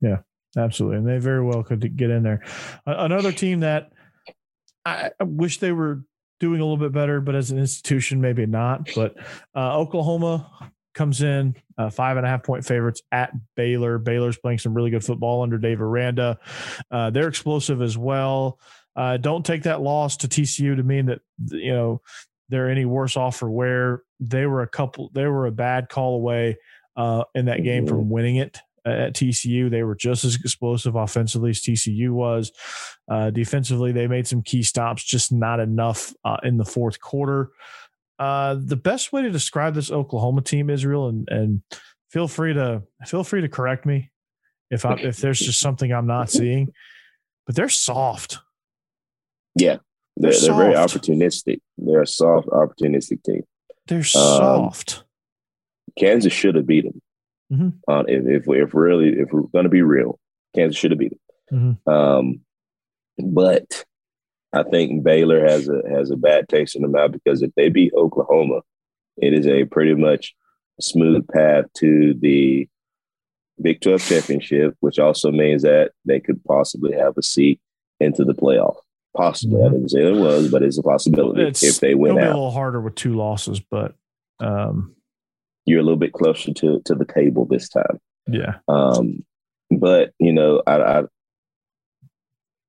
[0.00, 0.18] Yeah,
[0.56, 2.44] absolutely, and they very well could get in there.
[2.86, 3.90] Another team that
[4.84, 6.02] I wish they were
[6.40, 8.90] doing a little bit better, but as an institution, maybe not.
[8.94, 9.16] But
[9.54, 13.98] uh, Oklahoma comes in uh, five and a half point favorites at Baylor.
[13.98, 16.38] Baylor's playing some really good football under Dave Aranda.
[16.90, 18.58] Uh, they're explosive as well.
[18.96, 21.20] Uh, don't take that loss to TCU to mean that
[21.50, 22.02] you know
[22.48, 25.10] they're any worse off for where they were a couple.
[25.14, 26.58] They were a bad call away
[26.96, 28.10] uh, in that game from mm-hmm.
[28.10, 29.70] winning it at TCU.
[29.70, 32.50] They were just as explosive offensively as TCU was.
[33.08, 37.50] Uh, defensively, they made some key stops, just not enough uh, in the fourth quarter.
[38.18, 41.62] Uh, the best way to describe this Oklahoma team, Israel, and and
[42.10, 44.10] feel free to feel free to correct me
[44.70, 46.72] if I if there's just something I'm not seeing,
[47.46, 48.38] but they're soft.
[49.54, 49.78] Yeah,
[50.16, 51.60] they're, they're, they're very opportunistic.
[51.76, 53.42] They're a soft, opportunistic team.
[53.86, 55.04] They're um, soft.
[55.98, 57.00] Kansas should have beat them.
[57.52, 57.68] Mm-hmm.
[57.90, 60.18] Uh, if if, we, if really if we're going to be real,
[60.54, 61.12] Kansas should have beat
[61.50, 61.78] them.
[61.86, 61.90] Mm-hmm.
[61.90, 62.40] Um,
[63.18, 63.84] but
[64.52, 67.68] I think Baylor has a has a bad taste in the mouth because if they
[67.68, 68.60] beat Oklahoma,
[69.16, 70.34] it is a pretty much
[70.80, 72.68] smooth path to the
[73.60, 77.60] Big 12 championship, which also means that they could possibly have a seat
[77.98, 78.76] into the playoff.
[79.16, 79.66] Possibly, mm-hmm.
[79.66, 82.32] I didn't say it was, but it's a possibility it's, if they win it'll out.
[82.32, 83.96] A little harder with two losses, but
[84.38, 84.94] um,
[85.64, 87.98] you're a little bit closer to to the table this time.
[88.28, 88.58] Yeah.
[88.68, 89.24] Um,
[89.70, 91.02] but you know, I, I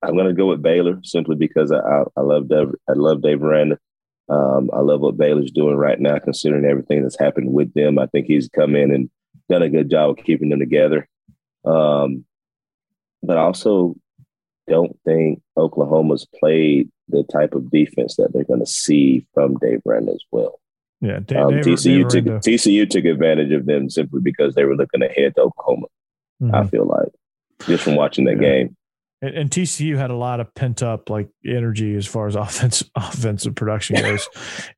[0.02, 3.44] I'm going to go with Baylor simply because I, I, love Dave, I love Dave
[3.44, 3.78] Aranda.
[4.30, 8.00] Um, I love what Baylor's doing right now, considering everything that's happened with them.
[8.00, 9.10] I think he's come in and
[9.50, 11.08] done a good job of keeping them together.
[11.66, 12.26] Um,
[13.24, 13.96] but I also
[14.68, 19.82] don't think Oklahoma's played the type of defense that they're going to see from Dave
[19.86, 20.60] Aranda as well.
[21.02, 24.76] Yeah, Dave, um, TCU Dave took TCU took advantage of them simply because they were
[24.76, 25.88] looking ahead to Oklahoma.
[26.42, 26.56] Mm-hmm.
[26.56, 27.10] I feel like
[27.66, 28.50] just from watching that yeah.
[28.50, 28.78] game.
[29.22, 32.90] And, and, TCU had a lot of pent up like energy as far as offensive
[32.96, 34.30] offensive production goes.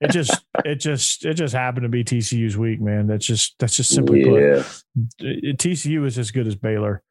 [0.02, 3.08] it just it just it just happened to be TCU's week, man.
[3.08, 4.64] That's just that's just simply yeah.
[4.64, 5.58] put.
[5.58, 7.04] TCU is as good as Baylor.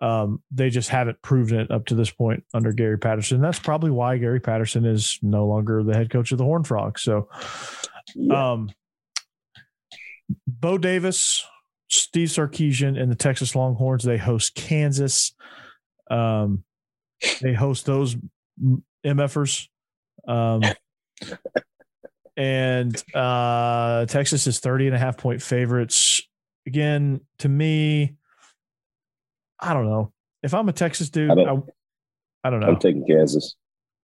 [0.00, 3.40] Um, they just haven't proven it up to this point under Gary Patterson.
[3.40, 7.02] That's probably why Gary Patterson is no longer the head coach of the Horn Frogs.
[7.02, 7.28] So,
[8.14, 8.52] yeah.
[8.52, 8.70] um,
[10.46, 11.44] Bo Davis,
[11.88, 15.34] Steve Sarkisian, and the Texas Longhorns they host Kansas.
[16.10, 16.64] Um,
[17.40, 18.16] they host those
[19.04, 19.68] MFers.
[20.26, 20.62] Um,
[22.36, 26.22] and uh, Texas is 30 and a half point favorites.
[26.66, 28.16] Again, to me,
[29.58, 30.12] I don't know.
[30.42, 31.68] If I'm a Texas dude, I don't,
[32.44, 32.68] I, I don't know.
[32.68, 33.56] I'm taking Kansas.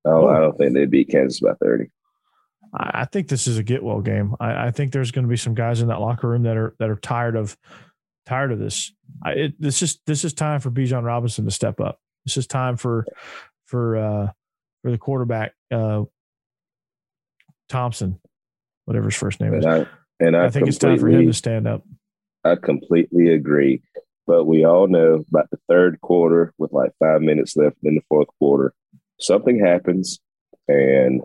[0.06, 1.90] I don't, I don't think they beat Kansas by 30.
[2.76, 4.34] I think this is a get well game.
[4.40, 6.74] I, I, think there's going to be some guys in that locker room that are
[6.80, 7.56] that are tired of
[8.26, 8.92] tired of this.
[9.22, 12.00] I, it, this is this is time for Bijan Robinson to step up.
[12.24, 13.06] This is time for
[13.66, 14.28] for uh,
[14.82, 16.04] for the quarterback uh,
[17.68, 18.20] Thompson,
[18.84, 19.66] whatever his first name and is.
[19.66, 19.86] I,
[20.20, 21.82] and I, I think it's time for him to stand up.
[22.44, 23.82] I completely agree.
[24.26, 28.00] But we all know about the third quarter with like five minutes left in the
[28.08, 28.72] fourth quarter,
[29.20, 30.18] something happens.
[30.66, 31.20] And,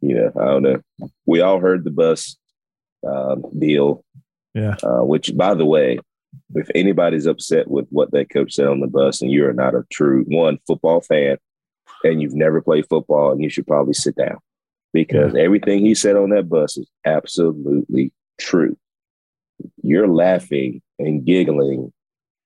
[0.00, 0.80] you know, I don't know.
[1.26, 2.36] We all heard the bus
[3.04, 4.04] um, deal.
[4.54, 4.76] Yeah.
[4.82, 5.98] Uh, which, by the way,
[6.54, 9.84] if anybody's upset with what that coach said on the bus and you're not a
[9.90, 11.38] true one football fan
[12.04, 14.38] and you've never played football and you should probably sit down.
[14.92, 15.42] Because yeah.
[15.42, 18.76] everything he said on that bus is absolutely true.
[19.82, 21.92] You're laughing and giggling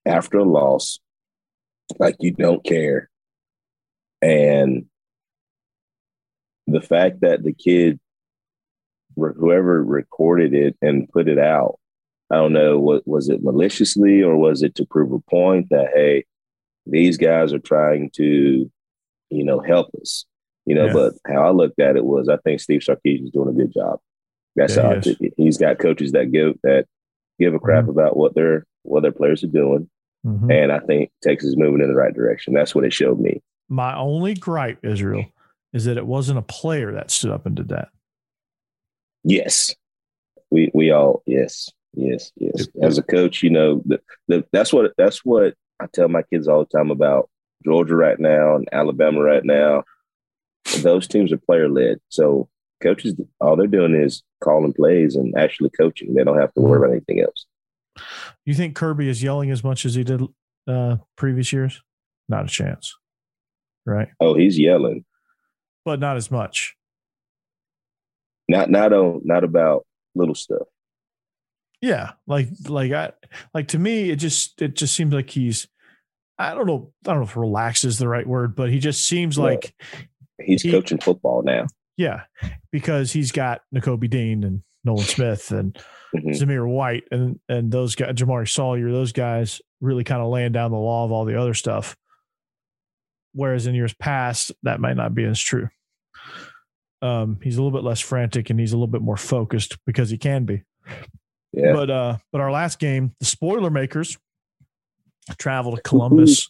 [0.05, 0.99] after a loss
[1.99, 3.09] like you don't care.
[4.21, 4.85] And
[6.67, 7.99] the fact that the kid
[9.15, 11.79] whoever recorded it and put it out
[12.31, 15.91] I don't know what was it maliciously or was it to prove a point that
[15.93, 16.25] hey,
[16.85, 18.69] these guys are trying to,
[19.29, 20.25] you know, help us.
[20.65, 20.93] You know, yeah.
[20.93, 23.73] but how I looked at it was I think Steve Sarkisian is doing a good
[23.73, 23.99] job.
[24.57, 25.33] That's yeah, how I took it.
[25.37, 26.85] He's got coaches that give that
[27.39, 27.91] give a crap mm-hmm.
[27.91, 29.89] about what their what their players are doing.
[30.25, 30.51] Mm-hmm.
[30.51, 32.53] And I think Texas is moving in the right direction.
[32.53, 33.41] That's what it showed me.
[33.69, 35.25] My only gripe, Israel,
[35.73, 37.89] is that it wasn't a player that stood up and did that.
[39.23, 39.75] Yes.
[40.49, 41.69] We we all yes.
[41.97, 42.67] Yes, yes.
[42.83, 46.47] As a coach, you know, the, the, that's what that's what I tell my kids
[46.47, 47.27] all the time about
[47.65, 49.83] Georgia right now and Alabama right now.
[50.81, 51.99] Those teams are player led.
[52.09, 52.49] So
[52.83, 56.13] coaches, all they're doing is calling plays and actually coaching.
[56.13, 57.47] They don't have to worry about anything else.
[58.45, 60.21] You think Kirby is yelling as much as he did
[60.67, 61.81] uh, previous years?
[62.29, 62.95] Not a chance,
[63.87, 64.09] right?
[64.19, 65.03] Oh, he's yelling,
[65.83, 66.75] but not as much.
[68.47, 70.67] Not not on not about little stuff.
[71.81, 73.11] Yeah, like like I
[73.53, 75.67] like to me, it just it just seems like he's
[76.39, 79.07] I don't know I don't know if relax is the right word, but he just
[79.07, 79.73] seems like
[80.41, 81.67] he's he, coaching football now.
[81.95, 82.23] Yeah,
[82.71, 85.73] because he's got Nakobe Dean and Nolan Smith and
[86.15, 86.29] mm-hmm.
[86.29, 90.71] Zamir White and and those guys, Jamari Salyer, those guys really kind of laying down
[90.71, 91.95] the law of all the other stuff.
[93.33, 95.69] Whereas in years past, that might not be as true.
[97.03, 100.09] Um, he's a little bit less frantic and he's a little bit more focused because
[100.09, 100.63] he can be.
[101.53, 101.73] Yeah.
[101.73, 104.17] But uh, but our last game, the spoiler makers
[105.37, 106.49] travel to Columbus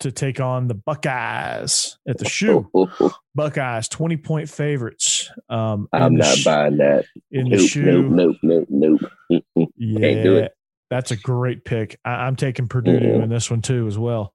[0.00, 2.70] to take on the Buckeyes at the shoe.
[3.34, 5.30] Buckeyes, 20 point favorites.
[5.48, 7.06] Um, I'm not sh- buying that.
[7.30, 8.08] In nope, the shoe.
[8.08, 9.68] Nope, nope, nope, nope.
[9.76, 10.52] Yeah, Can't do it.
[10.90, 11.98] That's a great pick.
[12.04, 13.22] I, am taking Purdue mm-hmm.
[13.22, 14.34] in this one too, as well.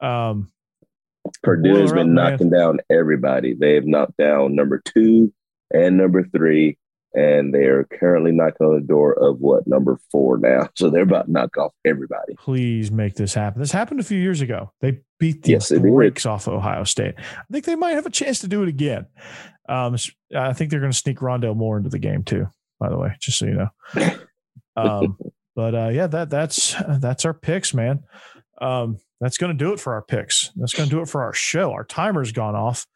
[0.00, 0.50] Um,
[1.42, 2.60] Purdue has been up, knocking man.
[2.60, 3.54] down everybody.
[3.54, 5.32] They have knocked down number two
[5.72, 6.78] and number three
[7.14, 10.68] and they are currently knocking on the door of what number four now.
[10.76, 12.34] So they're about to knock off everybody.
[12.38, 13.60] Please make this happen.
[13.60, 14.72] This happened a few years ago.
[14.80, 17.14] They beat the yes, brakes off Ohio State.
[17.18, 19.06] I think they might have a chance to do it again.
[19.68, 19.96] Um,
[20.36, 22.48] I think they're going to sneak Rondale Moore into the game too.
[22.80, 23.68] By the way, just so you know.
[24.74, 25.18] Um,
[25.54, 28.04] but uh, yeah, that that's that's our picks, man.
[28.60, 30.50] Um, that's going to do it for our picks.
[30.56, 31.72] That's going to do it for our show.
[31.72, 32.86] Our timer's gone off.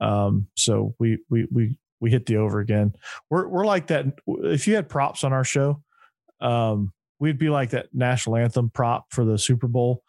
[0.00, 2.94] Um, so we we we we hit the over again.
[3.28, 4.06] We're we're like that.
[4.26, 5.82] If you had props on our show,
[6.40, 10.02] um, we'd be like that national anthem prop for the Super Bowl.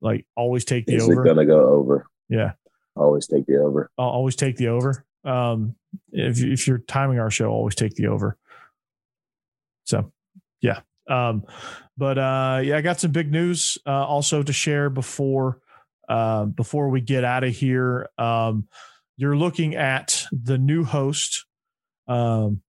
[0.00, 1.24] Like always take the Is over.
[1.24, 2.06] Gonna go over.
[2.28, 2.52] Yeah.
[2.96, 3.90] Always take the over.
[3.98, 5.04] I'll always take the over.
[5.24, 5.74] Um,
[6.12, 8.36] if if you're timing our show, always take the over.
[9.84, 10.12] So,
[10.60, 10.80] yeah.
[11.08, 11.44] Um,
[11.96, 15.60] but uh, yeah, I got some big news uh, also to share before
[16.08, 18.08] uh, before we get out of here.
[18.18, 18.68] Um,
[19.16, 21.46] you're looking at the new host,
[22.08, 22.62] um,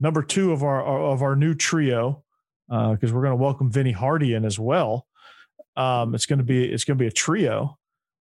[0.00, 2.22] number two of our of our new trio,
[2.68, 5.06] because uh, we're going to welcome Vinny Hardy in as well.
[5.76, 7.78] Um, it's going to be it's going to be a trio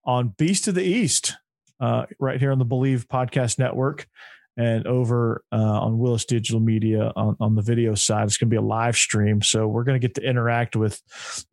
[0.05, 1.35] on Beast of the East,
[1.81, 4.09] uh, right here on the Bleav Podcast Network,
[4.57, 8.25] and over uh, on Willis Digital Media on, on the video side.
[8.25, 11.01] It's going to be a live stream, so we're going to get to interact with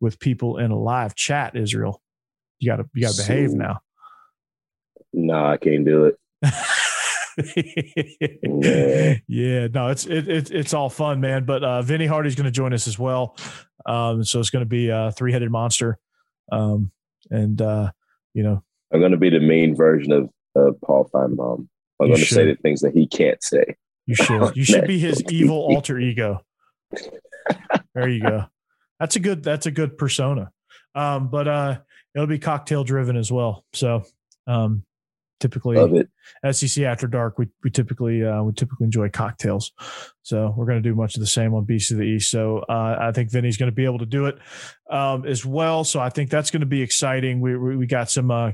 [0.00, 1.54] with people in a live chat.
[1.54, 2.02] Israel,
[2.58, 3.80] you got to you got to behave now
[5.12, 6.16] no, I can't do it.
[8.42, 9.16] yeah.
[9.28, 11.44] yeah, no, it's it, it, it's all fun, man.
[11.44, 13.36] But uh, Vinny Hardy's going to join us as well.
[13.86, 15.98] Um, so it's going to be a three headed monster.
[16.52, 16.90] Um,
[17.30, 17.90] and uh,
[18.34, 21.68] you know, I'm going to be the main version of, of Paul Finebaum.
[22.00, 23.76] I'm going to say the things that he can't say.
[24.06, 24.52] You should.
[24.56, 26.40] You should be his evil alter ego.
[27.94, 28.46] There you go.
[28.98, 29.42] That's a good.
[29.42, 30.50] That's a good persona.
[30.94, 31.78] Um, but uh,
[32.14, 33.64] it'll be cocktail driven as well.
[33.72, 34.04] So
[34.46, 34.84] um,
[35.40, 36.08] typically Love it.
[36.54, 37.38] SEC after dark.
[37.38, 39.72] We we typically uh, we typically enjoy cocktails,
[40.22, 42.30] so we're going to do much of the same on Beast of the East.
[42.30, 44.38] So uh, I think Vinny's going to be able to do it
[44.90, 45.82] um, as well.
[45.82, 47.40] So I think that's going to be exciting.
[47.40, 48.52] We we, we got some uh,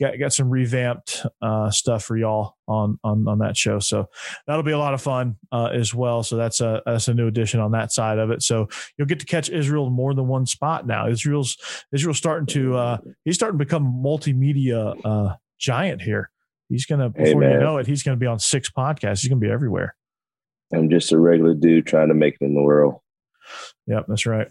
[0.00, 3.78] got got some revamped uh, stuff for y'all on on on that show.
[3.78, 4.06] So
[4.46, 6.22] that'll be a lot of fun uh, as well.
[6.22, 8.42] So that's a that's a new addition on that side of it.
[8.42, 11.08] So you'll get to catch Israel in more than one spot now.
[11.08, 11.56] Israel's
[11.92, 16.30] Israel's starting to uh, he's starting to become multimedia uh, giant here.
[16.68, 19.22] He's gonna before you know it, he's gonna be on six podcasts.
[19.22, 19.94] He's gonna be everywhere.
[20.72, 22.96] I'm just a regular dude trying to make it in the world.
[23.86, 24.48] Yep, that's right.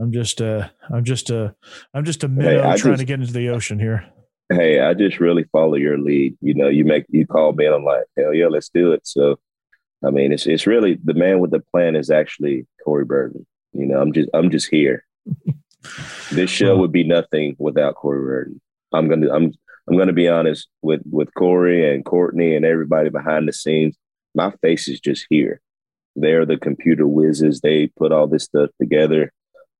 [0.00, 1.54] I'm just uh, a, uh, I'm just a,
[1.92, 4.06] I'm just a minnow hey, trying just, to get into the ocean here.
[4.50, 6.36] Hey, I just really follow your lead.
[6.40, 9.06] You know, you make you call me and I'm like, hell yeah, let's do it.
[9.06, 9.38] So,
[10.04, 13.46] I mean, it's it's really the man with the plan is actually Corey Burton.
[13.72, 15.04] You know, I'm just I'm just here.
[16.32, 18.60] this show would be nothing without Corey Burton.
[18.94, 19.52] I'm gonna I'm
[19.90, 23.96] I'm going to be honest with with Corey and Courtney and everybody behind the scenes.
[24.36, 25.60] My face is just here.
[26.14, 27.60] They're the computer whizzes.
[27.60, 29.32] They put all this stuff together.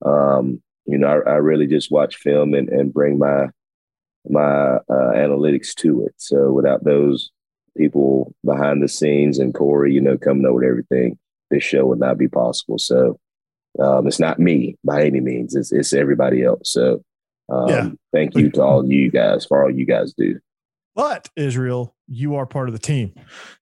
[0.05, 3.51] Um, you know, I, I, really just watch film and, and bring my
[4.29, 6.15] my uh, analytics to it.
[6.17, 7.31] So without those
[7.77, 11.19] people behind the scenes and Corey, you know, coming up with everything,
[11.51, 12.79] this show would not be possible.
[12.79, 13.21] So
[13.79, 15.55] um, it's not me by any means.
[15.55, 16.73] It's it's everybody else.
[16.73, 17.05] So
[17.51, 17.89] um, yeah.
[18.13, 20.39] Thank you to all you guys for all you guys do.
[20.95, 23.15] But Israel, you are part of the team,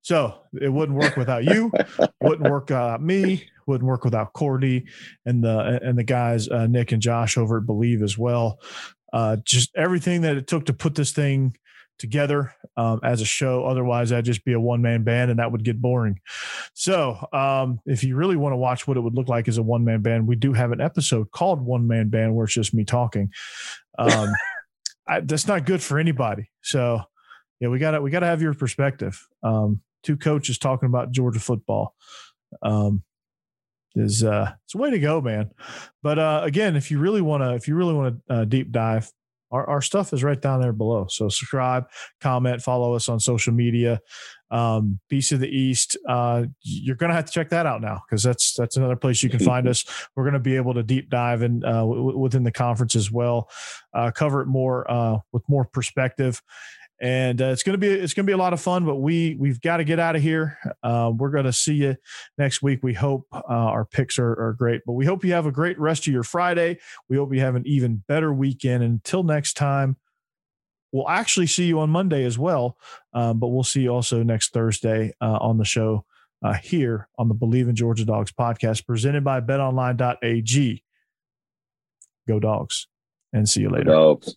[0.02, 1.70] so it wouldn't work without you.
[2.20, 3.48] wouldn't work without me.
[3.66, 4.86] Wouldn't work without Cordy
[5.26, 8.58] and the and the guys uh, Nick and Josh over at Bleav as well.
[9.12, 11.54] Uh, just everything that it took to put this thing
[11.98, 13.64] together um, as a show.
[13.64, 16.20] Otherwise, I'd just be a one man band and that would get boring.
[16.74, 19.62] So, um, if you really want to watch what it would look like as a
[19.62, 22.74] one man band, we do have an episode called One Man Band where it's just
[22.74, 23.32] me talking.
[23.98, 24.32] Um,
[25.06, 26.50] I, that's not good for anybody.
[26.62, 27.02] So,
[27.60, 29.26] yeah, we got to we got to have your perspective.
[29.42, 31.94] Um, two coaches talking about Georgia football.
[32.62, 33.02] Um,
[33.94, 35.50] is uh it's a way to go, man.
[36.02, 38.70] But uh again, if you really want to, if you really want to uh, deep
[38.70, 39.10] dive,
[39.50, 41.06] our, our stuff is right down there below.
[41.08, 41.84] So subscribe,
[42.20, 44.00] comment, follow us on social media.
[44.50, 48.22] Um, Beast of the East, uh, you're gonna have to check that out now because
[48.22, 49.84] that's that's another place you can find us.
[50.16, 53.50] We're gonna be able to deep dive in uh, w- within the conference as well,
[53.92, 56.42] uh, cover it more uh, with more perspective
[57.00, 58.84] and uh, it's gonna be it's gonna be a lot of fun.
[58.84, 60.58] But we we've got to get out of here.
[60.82, 61.96] Uh, we're gonna see you
[62.36, 62.80] next week.
[62.82, 65.78] We hope uh, our picks are, are great, but we hope you have a great
[65.78, 66.78] rest of your Friday.
[67.08, 68.82] We hope you have an even better weekend.
[68.82, 69.96] Until next time,
[70.92, 72.76] we'll actually see you on Monday as well.
[73.12, 76.04] Um, but we'll see you also next Thursday uh, on the show
[76.42, 80.82] uh, here on the Bleav in Georgia Dogs podcast, presented by BetOnline.ag.
[82.26, 82.88] Go Dogs,
[83.32, 83.90] and see you later.
[83.90, 84.36] Dogs.